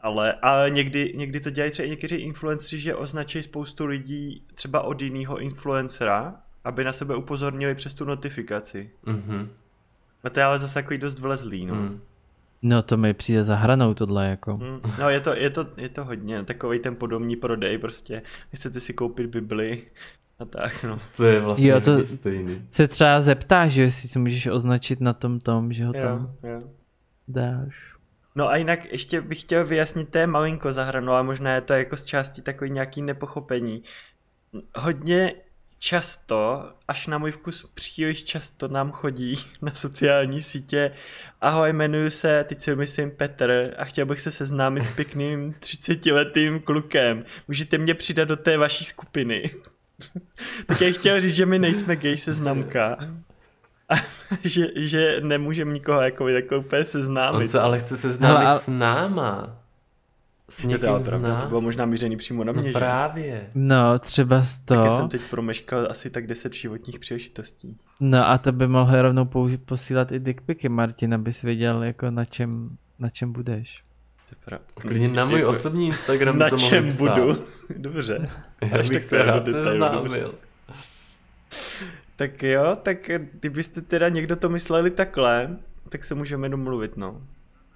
[0.00, 4.80] Ale, ale někdy, někdy to dělají třeba i někteří influenceri, že označí spoustu lidí třeba
[4.80, 8.90] od jiného influencera, aby na sebe upozornili přes tu notifikaci.
[9.06, 9.50] Mhm.
[10.24, 11.74] A to je ale zase takový dost vlezlý, no.
[11.74, 12.00] Mm.
[12.62, 14.56] No to mi přijde za hranou tohle jako.
[14.56, 14.80] Mm.
[15.00, 18.22] No je to, je, to, je to hodně, takový ten podobný prodej prostě.
[18.54, 19.82] Chcete si koupit Bibli
[20.38, 20.98] a tak, no.
[21.16, 22.62] To je vlastně Jo, jo, to- stejný.
[22.70, 26.50] Se třeba zeptáš, že jestli to můžeš označit na tom tom, že ho tam Jo,
[26.50, 26.60] jo.
[27.28, 27.94] dáš.
[28.34, 31.72] No a jinak ještě bych chtěl vyjasnit, to je malinko zahranu, ale možná je to
[31.72, 33.82] jako z části takový nějaký nepochopení.
[34.76, 35.34] Hodně
[35.78, 40.92] často, až na můj vkus příliš často nám chodí na sociální sítě
[41.40, 46.60] Ahoj, jmenuji se, teď si myslím Petr a chtěl bych se seznámit s pěkným 30-letým
[46.60, 47.24] klukem.
[47.48, 49.50] Můžete mě přidat do té vaší skupiny.
[50.66, 52.96] tak já chtěl říct, že my nejsme gay seznamka.
[53.88, 53.94] A
[54.44, 57.38] že, že nemůžeme nikoho jako takhle úplně seznámit.
[57.38, 59.56] On se ale chce seznámit Hele, ale- s náma.
[60.50, 61.42] S někým z nás.
[61.42, 62.72] to bylo možná mířený přímo na mě, No že?
[62.72, 63.46] právě.
[63.54, 64.96] No, třeba z Taky to.
[64.96, 67.76] jsem teď promeškal asi tak 10 životních příležitostí.
[68.00, 69.30] No a to by mohl rovnou
[69.64, 73.82] posílat i dickpiky, Martin, abys věděl, jako na čem, na čem budeš.
[74.28, 74.64] To je pravda.
[74.74, 77.18] Klidně na můj Jako- osobní Instagram by Na to čem psát.
[77.18, 77.44] budu?
[77.76, 78.24] Dobře.
[78.70, 80.34] Já bych se rád seznámil.
[82.16, 85.56] Tak jo, tak kdybyste teda někdo to mysleli takhle,
[85.88, 87.20] tak se můžeme domluvit, no.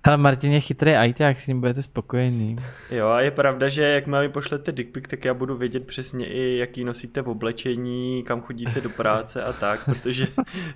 [0.05, 2.57] Ale Martin je chytrý ajťák, s ním budete spokojený.
[2.91, 6.59] Jo, a je pravda, že jakmile mi pošlete dickpic, tak já budu vědět přesně i,
[6.59, 10.27] jaký nosíte v oblečení, kam chodíte do práce a tak, protože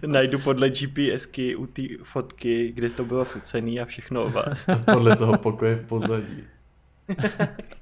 [0.07, 4.67] najdu podle GPSky u té fotky, kde to bylo focený a všechno o vás.
[4.93, 6.45] Podle toho pokoje v pozadí.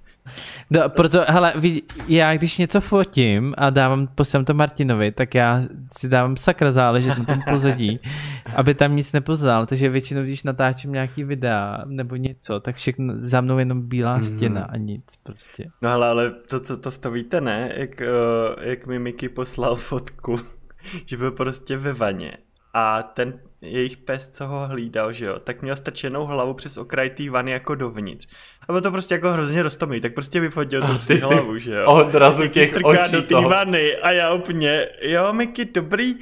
[0.70, 5.62] No, proto, hele, vid, já když něco fotím a dávám, posílám to Martinovi, tak já
[5.98, 8.00] si dávám sakra záležet na tom pozadí,
[8.56, 13.40] aby tam nic nepoznal, takže většinou, když natáčím nějaký videa nebo něco, tak všechno za
[13.40, 14.22] mnou jenom bílá Mhm.
[14.22, 15.70] stěna a nic prostě.
[15.82, 17.72] No hele, ale to, co to, to víte, ne?
[17.76, 20.36] Jak, uh, jak mi Mickey poslal fotku,
[21.06, 22.36] že byl prostě ve vaně
[22.74, 27.10] a ten jejich pes, co ho hlídal, že jo, tak měl strčenou hlavu přes okraj
[27.10, 28.28] té vany jako dovnitř.
[28.60, 31.86] A bylo to prostě jako hrozně roztomilý, tak prostě vyfotil tu ty hlavu, že jo.
[31.86, 36.14] Odrazu těch očí do té vany a já úplně, jo Mickey, dobrý.
[36.14, 36.20] Uh,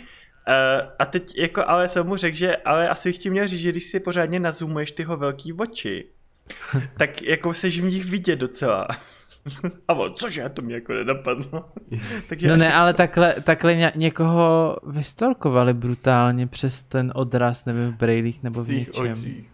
[0.99, 3.71] a teď jako, ale jsem mu řekl, že ale asi bych ti měl říct, že
[3.71, 6.05] když si pořádně nazumuješ tyho velký oči,
[6.99, 8.89] tak jako seš v nich vidět docela.
[9.89, 11.65] A on, cože, to mě jako nenapadlo.
[12.29, 17.97] Takže no ne, ale takhle, takhle ně, někoho vystolkovali brutálně přes ten odraz, nevím, v
[17.97, 19.13] brejlích nebo v něčem.
[19.13, 19.53] Očích.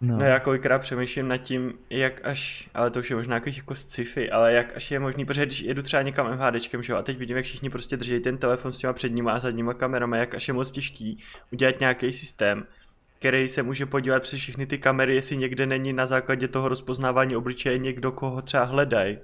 [0.00, 0.18] No.
[0.18, 3.74] no já kolikrát přemýšlím nad tím, jak až, ale to už je možná jako, jako
[3.74, 7.02] sci-fi, ale jak až je možný, protože když jedu třeba někam MHDčkem, že jo, a
[7.02, 10.34] teď vidím, jak všichni prostě drží ten telefon s těma předníma a zadníma kamerama, jak
[10.34, 11.18] až je moc těžký
[11.52, 12.66] udělat nějaký systém,
[13.18, 17.36] který se může podívat přes všechny ty kamery, jestli někde není na základě toho rozpoznávání
[17.36, 19.18] obličeje někdo, koho třeba hledají.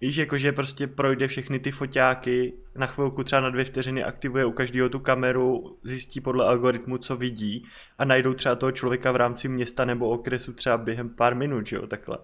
[0.00, 4.52] Víš, jakože prostě projde všechny ty foťáky, na chvilku třeba na dvě vteřiny aktivuje u
[4.52, 7.66] každého tu kameru, zjistí podle algoritmu, co vidí
[7.98, 11.86] a najdou třeba toho člověka v rámci města nebo okresu třeba během pár minut, jo,
[11.86, 12.18] takhle.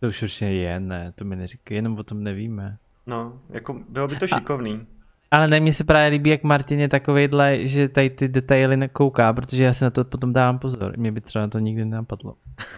[0.00, 2.78] To už určitě je, ne, to mi neříká, jenom o tom nevíme.
[3.06, 4.72] No, jako bylo by to šikovný.
[4.74, 4.95] A,
[5.36, 9.32] ale ne, mně se právě líbí, jak Martin je takovejhle, že tady ty detaily nekouká,
[9.32, 10.98] protože já se na to potom dávám pozor.
[10.98, 12.34] Mě by třeba na to nikdy nenapadlo.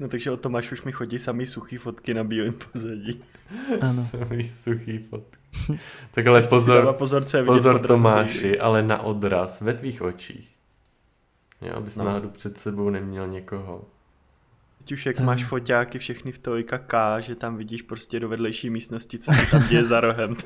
[0.00, 3.22] No takže o Tomáš už mi chodí samý suchý fotky na bílém pozadí.
[3.80, 4.08] Ano.
[4.10, 5.38] Samý suchý fotky.
[6.10, 10.56] Tak ale pozor, pozor, co pozor Tomáši, ale na odraz ve tvých očích.
[11.62, 12.04] Jo, abys no.
[12.04, 13.84] náhodou před sebou neměl někoho.
[14.78, 15.26] Teď už jak tam.
[15.26, 19.50] máš foťáky všechny v tolika K, že tam vidíš prostě do vedlejší místnosti, co se
[19.50, 20.36] tam děje za rohem.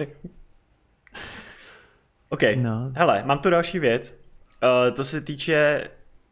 [2.29, 2.93] OK, no.
[2.97, 4.21] hele, mám tu další věc.
[4.63, 5.89] Uh, to se týče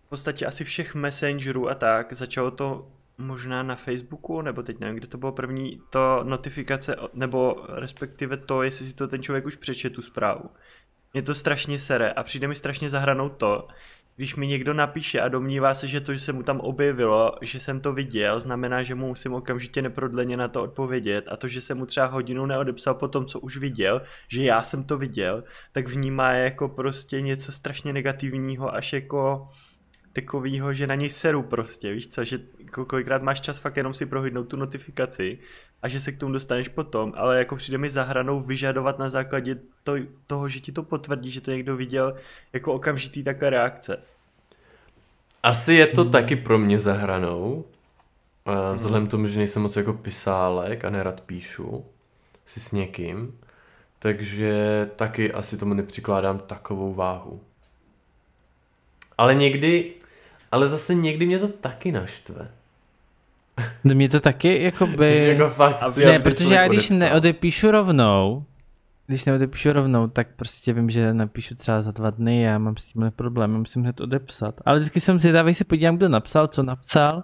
[0.06, 2.12] v podstatě asi všech messengerů a tak.
[2.12, 2.88] Začalo to
[3.18, 8.62] možná na Facebooku, nebo teď nevím, kde to bylo první, to notifikace, nebo respektive to,
[8.62, 10.50] jestli si to ten člověk už přečet tu zprávu.
[11.12, 13.68] Mě to strašně sere a přijde mi strašně zahranou to,
[14.18, 17.60] když mi někdo napíše a domnívá se, že to, že se mu tam objevilo, že
[17.60, 21.24] jsem to viděl, znamená, že mu musím okamžitě neprodleně na to odpovědět.
[21.28, 24.62] A to, že jsem mu třeba hodinu neodepsal po tom, co už viděl, že já
[24.62, 29.48] jsem to viděl, tak vnímá jako prostě něco strašně negativního, až jako
[30.12, 32.38] takovýho, že na něj seru prostě, víš co, že
[32.86, 35.38] kolikrát máš čas fakt jenom si prohlídnout tu notifikaci
[35.82, 39.56] a že se k tomu dostaneš potom, ale jako přijde mi zahranou vyžadovat na základě
[39.84, 39.94] to,
[40.26, 42.14] toho, že ti to potvrdí, že to někdo viděl,
[42.52, 44.02] jako okamžitý takové reakce.
[45.42, 46.12] Asi je to hmm.
[46.12, 47.64] taky pro mě zahranou,
[48.74, 49.10] vzhledem hmm.
[49.10, 51.84] tomu, že nejsem moc jako pisálek a nerad píšu
[52.46, 53.38] si s někým,
[53.98, 57.40] takže taky asi tomu nepřikládám takovou váhu.
[59.18, 59.94] Ale někdy,
[60.52, 62.48] ale zase někdy mě to taky naštve.
[63.84, 65.26] No mě to taky jako by...
[65.26, 66.98] jako fakt, ne, protože já když odepsal.
[66.98, 68.44] neodepíšu rovnou,
[69.06, 72.92] když neodepíšu rovnou, tak prostě vím, že napíšu třeba za dva dny, já mám s
[72.92, 74.60] tím problém, musím hned odepsat.
[74.64, 77.22] Ale vždycky jsem zvědavý, se podívám, kdo napsal, co napsal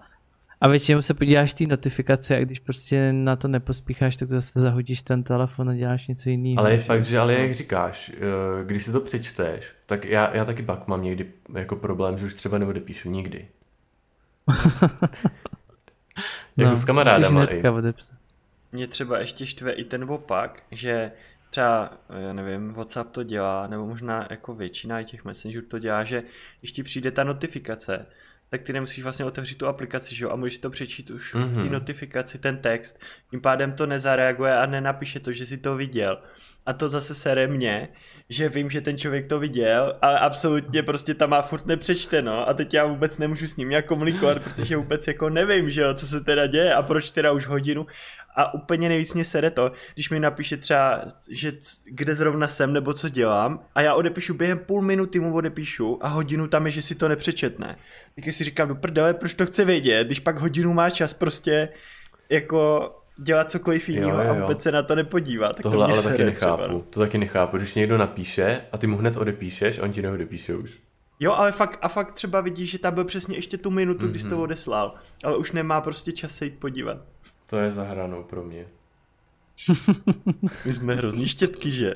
[0.65, 5.03] a většinou se podíváš té notifikace a když prostě na to nepospícháš, tak zase zahodíš
[5.03, 6.59] ten telefon a děláš něco jiného.
[6.59, 10.45] Ale je fakt, že ale jak říkáš, eh, když si to přečteš, tak já, já
[10.45, 13.49] taky pak mám někdy jako problém, že už třeba neodepíšu nikdy.
[16.57, 17.47] jako no, s kamarádama.
[18.73, 21.13] Mě třeba ještě štve i ten opak, že
[21.51, 26.23] třeba, já nevím, WhatsApp to dělá, nebo možná jako většina těch messengerů to dělá, že
[26.61, 28.07] když ti přijde ta notifikace,
[28.55, 31.49] tak ty nemusíš vlastně otevřít tu aplikaci, že jo, a můžeš to přečíst už mm-hmm.
[31.49, 31.73] v té mhm.
[31.73, 36.23] notifikaci, ten text, tím pádem to nezareaguje a nenapíše to, že si to viděl.
[36.67, 37.89] A to zase sere mě,
[38.29, 42.55] že vím, že ten člověk to viděl, ale absolutně prostě tam má furt nepřečteno a
[42.55, 46.07] teď já vůbec nemůžu s ním nějak komunikovat, protože vůbec jako nevím, že jo, co
[46.07, 47.87] se teda děje a proč teda už hodinu
[48.37, 51.53] a úplně nejvíc mě sere to, když mi napíše třeba, že
[51.85, 56.09] kde zrovna jsem nebo co dělám a já odepíšu během půl minuty mu odepíšu a
[56.09, 57.77] hodinu tam je, že si to nepřečetne.
[58.15, 61.69] Tak si říkám, do prdele, proč to chce vědět, když pak hodinu má čas prostě
[62.31, 65.53] jako dělat cokoliv jiného a vůbec se na to nepodívá.
[65.53, 66.63] Tak Tohle to ale taky nechápu.
[66.63, 66.85] Třeba, no.
[66.91, 67.57] To taky nechápu.
[67.57, 70.81] Když někdo napíše a ty mu hned odepíšeš a on ti neodepíše už.
[71.21, 74.11] Jo, ale fakt, a fakt třeba vidíš, že tam byl přesně ještě tu minutu, mm-hmm.
[74.11, 74.43] kdy jsi to mhm.
[74.43, 76.97] odeslal, ale už nemá prostě čas se jít podívat.
[77.47, 78.67] To je zahranou pro mě.
[80.65, 81.95] My jsme hrozný štětky, že?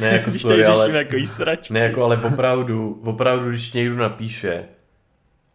[0.00, 0.90] Ne, jako když sorry, ale...
[0.90, 1.74] jako sračky.
[1.74, 4.64] Ne, jako ale opravdu, opravdu, když někdo napíše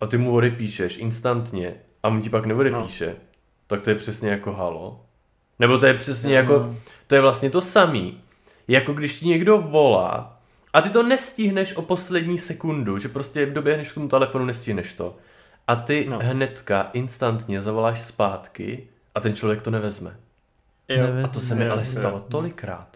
[0.01, 3.26] a ty mu odepíšeš instantně a on ti pak neodepíše, no
[3.67, 5.05] tak to je přesně jako halo.
[5.59, 6.35] Nebo to je přesně no.
[6.35, 6.75] jako,
[7.07, 8.21] to je vlastně to samý.
[8.67, 10.37] Jako když ti někdo volá
[10.73, 15.15] a ty to nestihneš o poslední sekundu, že prostě doběhneš k tomu telefonu, nestihneš to.
[15.67, 16.19] A ty no.
[16.21, 20.17] hnedka, instantně zavoláš zpátky a ten člověk to nevezme.
[20.89, 21.05] Jo.
[21.23, 22.87] A to se mi ale stalo tolikrát.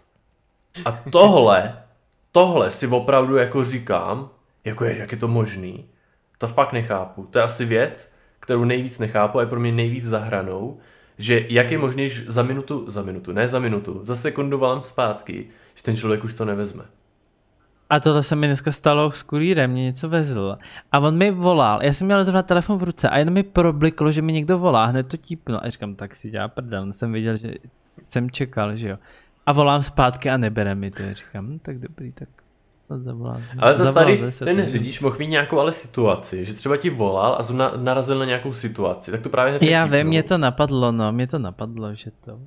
[0.86, 1.84] A tohle,
[2.32, 4.30] tohle si opravdu jako říkám,
[4.66, 5.90] jako je, jak je to možný,
[6.38, 7.28] to fakt nechápu.
[7.32, 8.11] To je asi věc,
[8.42, 10.78] kterou nejvíc nechápu a je pro mě nejvíc zahranou,
[11.18, 14.84] že jak je možné, že za minutu, za minutu, ne za minutu, za sekundu volám
[14.84, 16.84] zpátky, že ten člověk už to nevezme.
[17.90, 20.58] A tohle se mi dneska stalo s kurýrem, mě něco vezl.
[20.92, 24.12] A on mi volal, já jsem měl zrovna telefon v ruce a jenom mi probliklo,
[24.12, 25.66] že mi někdo volá, hned to típnu.
[25.66, 27.54] A říkám, tak si dělá prdel, jsem viděl, že
[28.10, 28.98] jsem čekal, že jo.
[29.46, 31.02] A volám zpátky a nebere mi to.
[31.02, 32.30] Já říkám, hm, tak dobrý, tak
[33.60, 37.44] Ale zase tady ten řidič mohl mít nějakou ale situaci, že třeba ti volal a
[37.44, 41.28] zrovna narazil na nějakou situaci, tak to právě Já vím, mě to napadlo, no, mě
[41.28, 42.40] to napadlo, že to...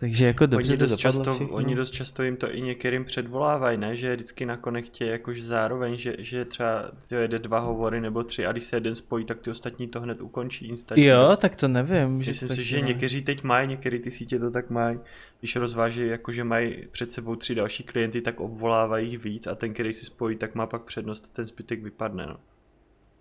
[0.00, 1.54] Takže jako dobře oni dost, často, všechno.
[1.54, 3.96] oni dost často jim to i některým předvolávají, ne?
[3.96, 8.22] Že je vždycky na konektě jakož zároveň, že, že třeba ty jede dva hovory nebo
[8.24, 11.06] tři a když se jeden spojí, tak ty ostatní to hned ukončí instantně.
[11.06, 12.10] Jo, tak to nevím.
[12.10, 14.98] Myslím si, že někteří teď mají, některé ty sítě to tak mají.
[15.40, 19.72] Když rozváží, jakože mají před sebou tři další klienty, tak obvolávají jich víc a ten,
[19.74, 22.26] který si spojí, tak má pak přednost a ten zbytek vypadne.
[22.26, 22.36] No.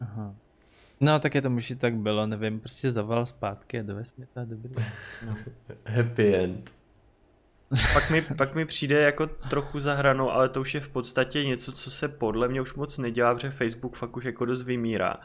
[0.01, 0.35] Aha.
[0.99, 4.45] No, tak je to možná tak bylo, nevím, prostě zavolal zpátky a dovez mě to
[4.45, 4.75] dobrý.
[5.25, 5.37] No.
[5.85, 6.71] Happy end.
[7.93, 11.45] pak, mi, pak mi přijde jako trochu za hranou, ale to už je v podstatě
[11.45, 15.15] něco, co se podle mě už moc nedělá, protože Facebook fakt už jako dost vymírá.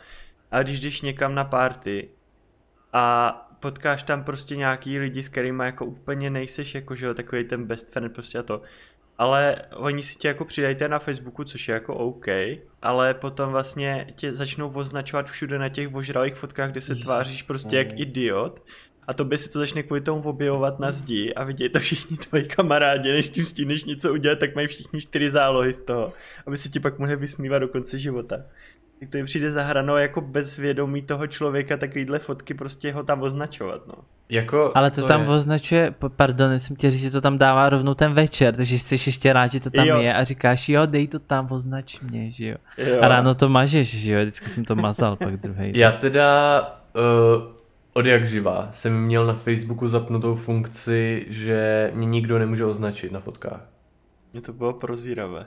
[0.51, 2.09] A když jdeš někam na party
[2.93, 7.45] a potkáš tam prostě nějaký lidi, s kterými jako úplně nejseš jako, že jo, takový
[7.45, 8.63] ten best friend prostě a to,
[9.19, 12.27] ale oni si tě jako přidají na Facebooku, což je jako OK,
[12.83, 17.77] ale potom vlastně tě začnou označovat všude na těch ožralých fotkách, kde se tváříš prostě
[17.77, 18.63] jak idiot.
[19.07, 22.17] A to by si to začne kvůli tomu objevovat na zdi a vidějí to všichni
[22.17, 26.13] tvoji kamarádi, než s tím stíneš něco udělat, tak mají všichni čtyři zálohy z toho,
[26.47, 28.37] aby se ti pak mohli vysmívat do konce života.
[29.05, 33.03] Tak to mi přijde za hranou jako bez vědomí toho člověka takovýhle fotky prostě ho
[33.03, 33.95] tam označovat, no.
[34.29, 35.29] Jako Ale to, to tam je...
[35.29, 39.33] označuje, pardon, jsem tě říct, že to tam dává rovnou ten večer, takže jsi ještě
[39.33, 40.01] rád, že to tam jo.
[40.01, 42.57] je a říkáš, jo, dej to tam, označ mě, že jo.
[42.79, 42.99] jo.
[43.03, 45.73] A ráno to mažeš, že jo, vždycky jsem to mazal pak druhý.
[45.75, 46.61] Já teda
[46.97, 47.43] uh,
[47.93, 53.21] od jak živá jsem měl na Facebooku zapnutou funkci, že mě nikdo nemůže označit na
[53.21, 53.69] fotkách.
[54.33, 55.47] Mě to bylo prozíravé.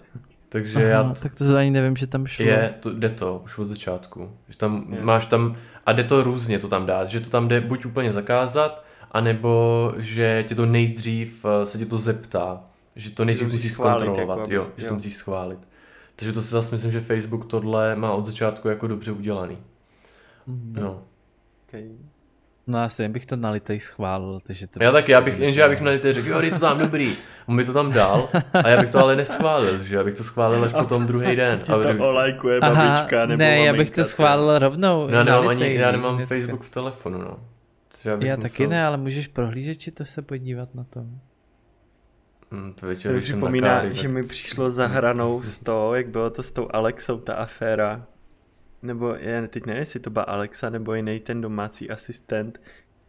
[0.50, 1.14] Takže Aha, já...
[1.22, 2.46] Tak to ani nevím, že tam šlo.
[2.46, 4.32] Je, to, jde to, už od začátku.
[4.50, 5.02] Že tam je.
[5.02, 8.12] máš tam, a jde to různě to tam dát, že to tam jde buď úplně
[8.12, 12.64] zakázat, anebo že tě to nejdřív eh, se tě to zeptá,
[12.96, 15.60] že to nejdřív musíš zkontrolovat, jako, jo, jo, že to musíš schválit.
[16.16, 19.58] Takže to si zase myslím, že Facebook tohle má od začátku jako dobře udělaný.
[20.48, 20.76] Mm.
[20.80, 21.04] No.
[21.68, 21.90] Okay.
[22.68, 25.62] No já stejně bych to na litej schválil, takže to Já tak, já bych, jenže
[25.62, 27.16] já bych na litej řekl, jo, je to tam dobrý.
[27.46, 30.24] On mi to tam dal a já bych to ale neschválil, že já bych to
[30.24, 31.60] schválil až potom druhý den.
[31.74, 35.08] A to olajkuje babička nebo Ne, já bych to schválil rovnou.
[35.08, 37.40] No, já nemám, ani, já nemám Facebook v telefonu, no.
[38.06, 38.38] Já, já musel...
[38.38, 41.06] taky ne, ale můžeš prohlížet, či to se podívat na to.
[42.52, 46.30] Hmm, to večer, to připomíná, káry, že mi přišlo za hranou z toho, jak bylo
[46.30, 48.06] to s tou Alexou, ta aféra
[48.82, 52.60] nebo já teď nevím, jestli to byla Alexa nebo jiný ten domácí asistent,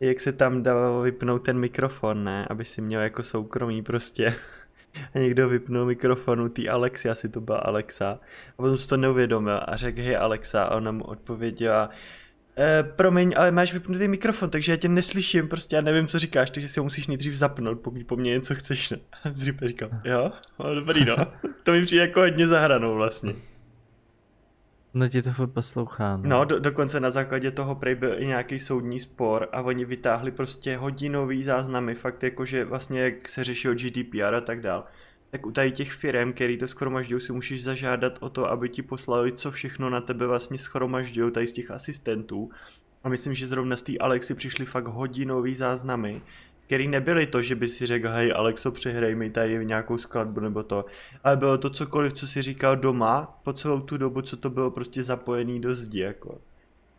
[0.00, 4.34] jak se tam dalo vypnout ten mikrofon, ne, aby si měl jako soukromí prostě.
[5.14, 8.18] A někdo vypnul mikrofonu té Alexy, asi to byla Alexa.
[8.50, 11.90] A potom si to neuvědomil a řekl, hej Alexa, a ona mu odpověděla,
[12.58, 16.50] e, promiň, ale máš vypnutý mikrofon, takže já tě neslyším, prostě já nevím, co říkáš,
[16.50, 18.92] takže si ho musíš nejdřív zapnout, pokud po mně něco chceš.
[19.24, 21.16] A říkal, jo, no, dobrý no,
[21.62, 23.34] to mi přijde jako hodně zahranou vlastně.
[24.94, 26.16] No ti to furt poslouchá.
[26.16, 29.84] No, no do, dokonce na základě toho prej byl i nějaký soudní spor a oni
[29.84, 34.84] vytáhli prostě hodinový záznamy, fakt jako, že vlastně jak se řešil GDPR a tak dál.
[35.30, 38.82] Tak u tady těch firm, který to schromažďují, si musíš zažádat o to, aby ti
[38.82, 42.50] poslali, co všechno na tebe vlastně schromažďují tady z těch asistentů.
[43.04, 46.22] A myslím, že zrovna z té Alexy přišly fakt hodinový záznamy,
[46.68, 50.62] který nebyly to, že by si řekl, hej Alexo, přehraj mi tady nějakou skladbu nebo
[50.62, 50.84] to,
[51.24, 54.70] ale bylo to cokoliv, co si říkal doma po celou tu dobu, co to bylo
[54.70, 56.38] prostě zapojený do zdi, jako.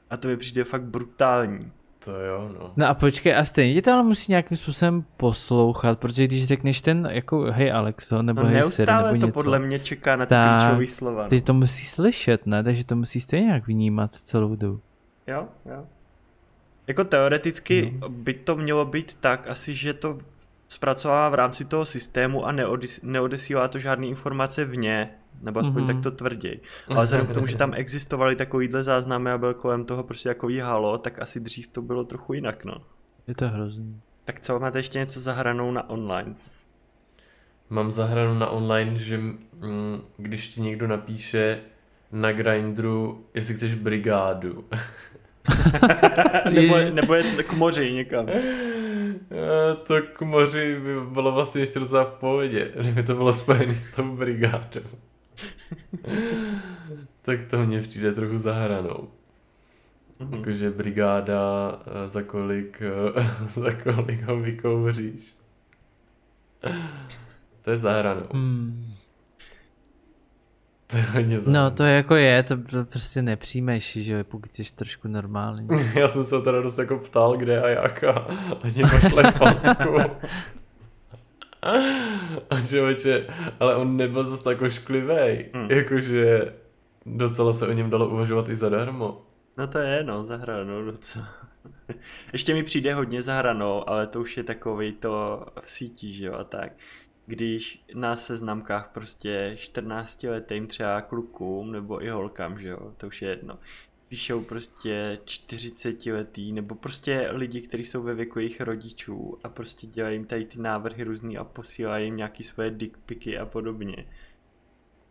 [0.09, 1.71] A to mi přijde fakt brutální.
[2.05, 2.73] To jo, no.
[2.77, 7.09] No a počkej, a stejně to ale musí nějakým způsobem poslouchat, protože když řekneš ten,
[7.11, 10.35] jako hej Alexo, nebo no, hej Siri, nebo to něco, podle mě čeká na ty
[10.35, 11.23] klíčový slova.
[11.23, 11.29] No.
[11.29, 12.63] Ty to musí slyšet, ne?
[12.63, 14.81] Takže to musí stejně nějak vnímat celou dobu.
[15.27, 15.85] Jo, jo.
[16.89, 18.09] Jako teoreticky no.
[18.09, 20.17] by to mělo být tak asi, že to
[20.67, 25.09] zpracovává v rámci toho systému a neodis, neodesílá to žádné informace vně,
[25.41, 25.87] nebo aspoň mm-hmm.
[25.87, 26.59] tak to tvrdí.
[26.87, 30.59] Ale vzhledem k tomu, že tam existovaly takovýhle záznamy a byl kolem toho prostě takový
[30.59, 32.77] halo, tak asi dřív to bylo trochu jinak, no.
[33.27, 34.01] Je to hrozný.
[34.25, 36.35] Tak co, máte ještě něco zahranou na online?
[37.69, 41.59] Mám zahranou na online, že mm, když ti někdo napíše
[42.11, 44.65] na Grindru, jestli chceš brigádu,
[46.49, 48.25] nebo, nebo je k moři někam.
[49.87, 53.87] to k moři by bylo vlastně ještě docela v pohodě, kdyby to bylo spojené s
[53.87, 54.81] tou brigádou.
[57.21, 59.09] tak to mně přijde trochu zahranou.
[60.19, 60.37] Mm-hmm.
[60.37, 65.33] Jakože brigáda, eh, za kolik, eh, za kolik ho vykouříš.
[67.61, 68.27] to je zahranou.
[68.33, 68.93] Mm.
[70.91, 71.71] To je hodně No zajímavé.
[71.75, 75.67] to jako je, to, to prostě nepřijmeš, že jo, pokud jsi trošku normální.
[75.95, 78.27] Já jsem se teda dost jako ptal, kde a jak a
[78.63, 79.99] ani pošle fotku.
[82.49, 83.27] A člověče,
[83.59, 85.71] ale on nebyl zase tak ošklivej, Hmm.
[85.71, 86.53] jakože
[87.05, 89.21] docela se o něm dalo uvažovat i zadarmo.
[89.57, 91.27] No to je, no, za hranou docela.
[92.33, 96.25] Ještě mi přijde hodně za hranou, ale to už je takový to v síti, že
[96.25, 96.71] jo, a tak.
[97.29, 103.21] Když na seznamkách prostě 14 letým třeba klukům nebo i holkám, že jo, to už
[103.21, 103.59] je jedno.
[104.07, 109.87] Píšou prostě 40 letý nebo prostě lidi, kteří jsou ve věku jejich rodičů a prostě
[109.87, 114.05] dělají jim tady ty návrhy různý a posílají jim nějaký svoje dickpiky a podobně.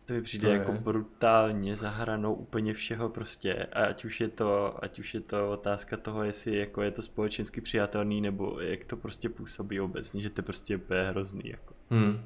[0.09, 0.79] To mi přijde To jako je.
[0.79, 5.97] brutálně zahranou úplně všeho prostě, a ať už je to, ať už je to otázka
[5.97, 10.39] toho, jestli jako je to společensky přijatelný, nebo jak to prostě působí obecně, že to
[10.39, 11.75] je prostě úplně hrozný jako.
[11.91, 12.21] Hmm.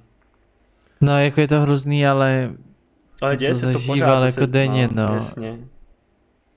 [1.01, 2.53] No jako je to hrozný, ale
[3.21, 4.21] Ale To děje se to zažíval pořád.
[4.21, 5.15] to jako se, denně, no.
[5.15, 5.59] Jasně.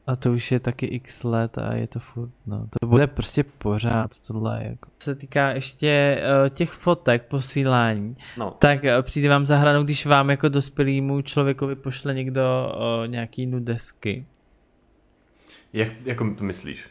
[0.08, 2.68] A to už je taky x let a je to furt, no.
[2.82, 4.90] To bude prostě pořád tohle jako.
[4.98, 9.84] Co se týká ještě uh, těch fotek posílání, No, tak uh, přijde vám za hranou,
[9.84, 12.42] když vám jako dospělýmu člověkovi pošle někdo
[12.76, 14.26] uh, nějaký nudesky.
[15.74, 16.90] Jak, jako to myslíš?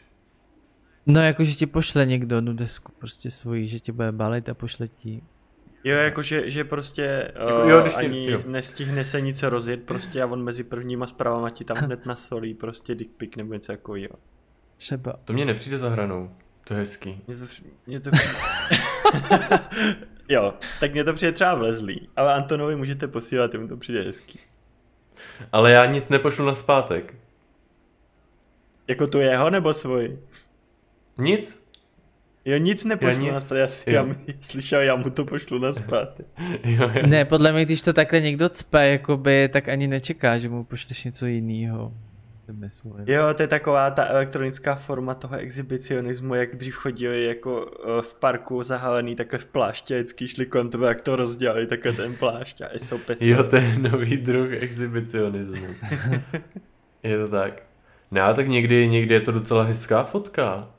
[1.05, 4.87] No jako, že ti pošle někdo nudesku prostě svoji, že tě bude balit a pošle
[4.87, 5.21] ti.
[5.85, 8.39] Jo, jakože že prostě Jako, uh, jo, když ti- ani jo.
[8.47, 12.95] nestihne se nic rozjet prostě a on mezi prvníma zprávama ti tam hned nasolí prostě
[12.95, 14.13] dick pic nebo něco takového.
[14.77, 15.13] Třeba.
[15.25, 16.31] To mě nepřijde za hranou.
[16.67, 17.21] To je hezký.
[17.27, 18.35] Mně to, při- mně to přijde...
[20.29, 24.39] jo, tak mě to přijde třeba vlezlý, ale Antonovi můžete posílat, jemu to přijde hezký.
[25.51, 27.15] Ale já nic nepošlu na zpátek.
[28.87, 30.19] Jako tu jeho nebo svůj?
[31.17, 31.64] Nic.
[32.45, 33.49] Jo, nic nepošlu nic.
[33.49, 34.07] na já, si, já
[34.41, 36.23] slyšel, já mu to pošlu na zpátky.
[36.63, 37.07] Jo, jo.
[37.07, 41.03] Ne, podle mě, když to takhle někdo cpe, jakoby, tak ani nečeká, že mu pošleš
[41.03, 41.93] něco jiného.
[42.51, 42.93] Myslím.
[43.07, 48.13] Jo, to je taková ta elektronická forma toho exhibicionismu, jak dřív chodili jako eh, v
[48.13, 52.61] parku zahalený takhle v pláště, vždycky šli kolem tebe, jak to rozdělali, takhle ten plášť
[52.61, 53.29] a jsou pesy.
[53.29, 55.67] Jo, to je nový druh exhibicionismu.
[57.03, 57.63] je to tak.
[58.11, 60.69] Ne, ale tak někdy, někdy je to docela hezká fotka.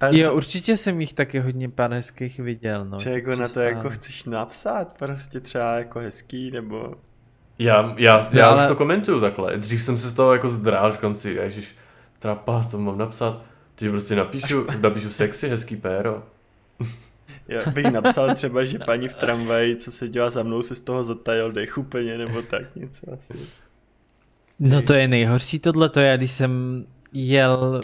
[0.00, 2.98] Ale Jo, určitě jsem jich taky hodně pár hezkých viděl, no.
[2.98, 6.94] co jako na to jako chceš napsat, prostě třeba jako hezký, nebo...
[7.58, 9.56] Já, já, No, já ale- už to komentuju takhle.
[9.56, 11.76] Dřív jsem se z toho jako zdrál, říkám si, ježiš,
[12.18, 13.42] trapas, co mám napsat.
[13.74, 16.22] Teď prostě napíšu, napíšu sexy, hezký péro.
[17.48, 20.80] Já bych napsal třeba, že paní v tramvaji, co se dělá za mnou, se z
[20.80, 23.34] toho zatajil dech úplně, nebo tak něco asi.
[24.58, 27.80] No to je nejhorší tohle, to je, když jsem jel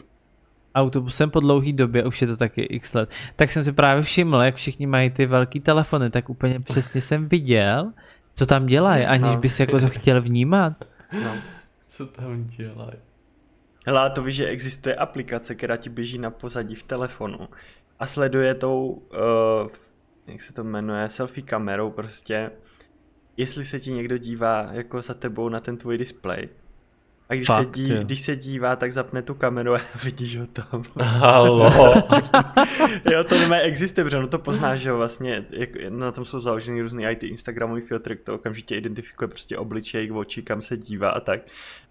[0.74, 4.36] autobusem po dlouhý době, už je to taky x let, tak jsem si právě všiml,
[4.42, 7.92] jak všichni mají ty velký telefony, tak úplně přesně jsem viděl,
[8.34, 9.40] co tam dělají, aniž No.
[9.40, 10.72] bys jako to chtěl vnímat.
[11.24, 11.34] No.
[11.86, 12.92] Co tam dělají?
[13.86, 17.48] Hele, a to víš, že existuje aplikace, která ti běží na pozadí v telefonu
[17.98, 19.68] a sleduje tou, uh,
[20.26, 22.50] jak se to jmenuje, selfie kamerou prostě,
[23.36, 26.48] jestli se ti někdo dívá jako za tebou na ten tvůj displej.
[27.30, 27.96] A když, se, Fakt, dí, jo.
[28.02, 30.82] když se dívá, tak zapne tu kameru a vidíš ho tam.
[31.00, 31.70] Halo.
[33.12, 36.40] jo, to nemá existuje, protože ono to pozná, že jo, vlastně, jak, na tom jsou
[36.40, 41.20] založeny různý IT Instagramový filtry, to okamžitě identifikuje prostě obličej, oči, kam se dívá a
[41.20, 41.40] tak.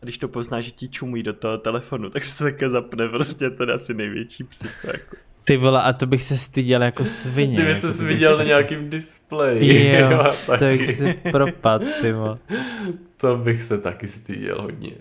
[0.01, 3.07] A když to pozná, že ti čumí do toho telefonu, tak se to také zapne,
[3.09, 5.15] prostě to je asi největší psycho, jako.
[5.43, 7.53] Ty vole, a to bych se styděl jako svině.
[7.55, 9.99] Kdyby jako kdybych- viděl na nějakým displeji.
[9.99, 10.77] Jo, to taky.
[10.77, 12.37] bych si propad, ty vole.
[13.17, 14.91] to bych se taky styděl hodně.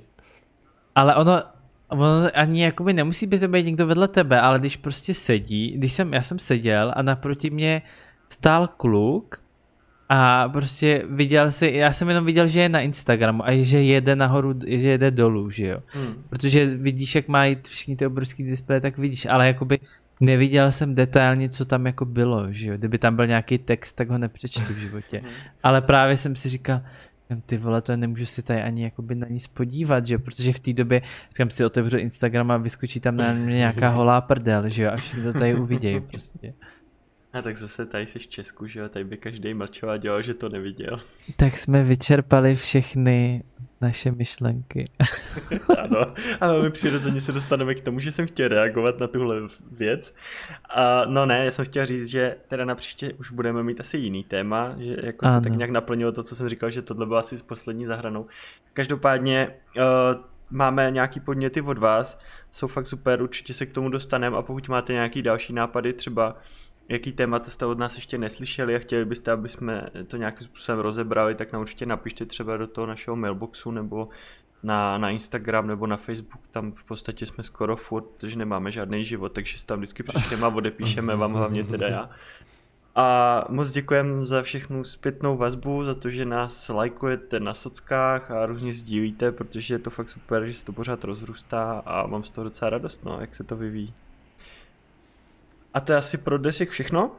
[0.99, 1.43] Ale ono,
[1.89, 5.93] ono ani jakoby nemusí být to být někdo vedle tebe, ale když prostě sedí, když
[5.93, 7.83] jsem, já jsem seděl a naproti mě
[8.29, 9.41] stál kluk
[10.09, 14.17] a prostě viděl si, já jsem jenom viděl, že je na Instagramu a že jede
[14.17, 15.83] nahoru, že jede dolů, že jo.
[15.87, 16.25] Hmm.
[16.29, 19.79] Protože vidíš, jak mají všichni ty obrovský displeje, tak vidíš, ale jakoby
[20.21, 22.77] neviděl jsem detailně, co tam jako bylo, že jo.
[22.77, 25.23] Kdyby tam byl nějaký text, tak ho nepřečtu v životě.
[25.63, 26.81] Ale právě jsem si říkal,
[27.47, 30.73] ty vole, to nemůžu si tady ani jakoby na nic podívat, že protože v té
[30.73, 34.91] době, říkám si, otevřu Instagram a vyskočí tam na mě nějaká holá prdel, že jo,
[34.93, 36.55] a všichni to tady uvidějí prostě.
[37.33, 40.23] A tak zase tady jsi v Česku, že jo, tady by každý mlčel a dělal,
[40.23, 41.01] že to neviděl.
[41.37, 43.43] Tak jsme vyčerpali všechny
[43.81, 44.91] naše myšlenky.
[45.79, 49.37] ano, ale my přirozeně se dostaneme k tomu, že jsem chtěl reagovat na tuhle
[49.71, 50.15] věc.
[50.71, 53.99] A, no ne, já jsem chtěl říct, že teda na příště už budeme mít asi
[53.99, 55.41] jiný téma, že jako se Ano.
[55.41, 58.27] tak nějak naplnilo to, co jsem říkal, že tohle bylo asi s poslední zahranou.
[58.73, 59.83] Každopádně uh,
[60.51, 62.21] máme nějaký podněty od vás,
[62.51, 66.37] jsou fakt super, určitě se k tomu dostaneme a pokud máte nějaký další nápady, třeba
[66.89, 70.81] jaký témata jste od nás ještě neslyšeli a chtěli byste, aby jsme to nějakým způsobem
[70.81, 74.09] rozebrali, tak nám určitě napište třeba do toho našeho mailboxu nebo
[74.63, 79.05] na, na Instagram nebo na Facebook, tam v podstatě jsme skoro furt, protože nemáme žádný
[79.05, 82.11] život, takže si tam vždycky přišleme a odepíšeme vám hlavně teda já.
[82.95, 88.47] A moc děkujem za všechnu zpětnou vazbu, za to, že nás lajkujete na sockách a
[88.47, 92.31] různě sdílíte, protože je to fakt super, že se to pořád rozrůstá a mám z
[92.31, 93.95] toho docela radost, no, jak se to vyvíjí.
[95.79, 97.11] A to je asi pro dnešek všechno.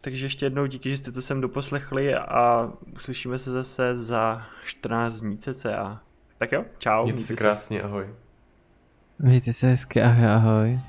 [0.00, 5.20] Takže ještě jednou díky, že jste to sem doposlechli a uslyšíme se zase za 14
[5.20, 6.00] dní cca.
[6.38, 7.02] Tak jo, čau.
[7.02, 8.06] Mějte se krásně, ahoj.
[9.18, 10.80] Mějte se hezky, ahoj, ahoj.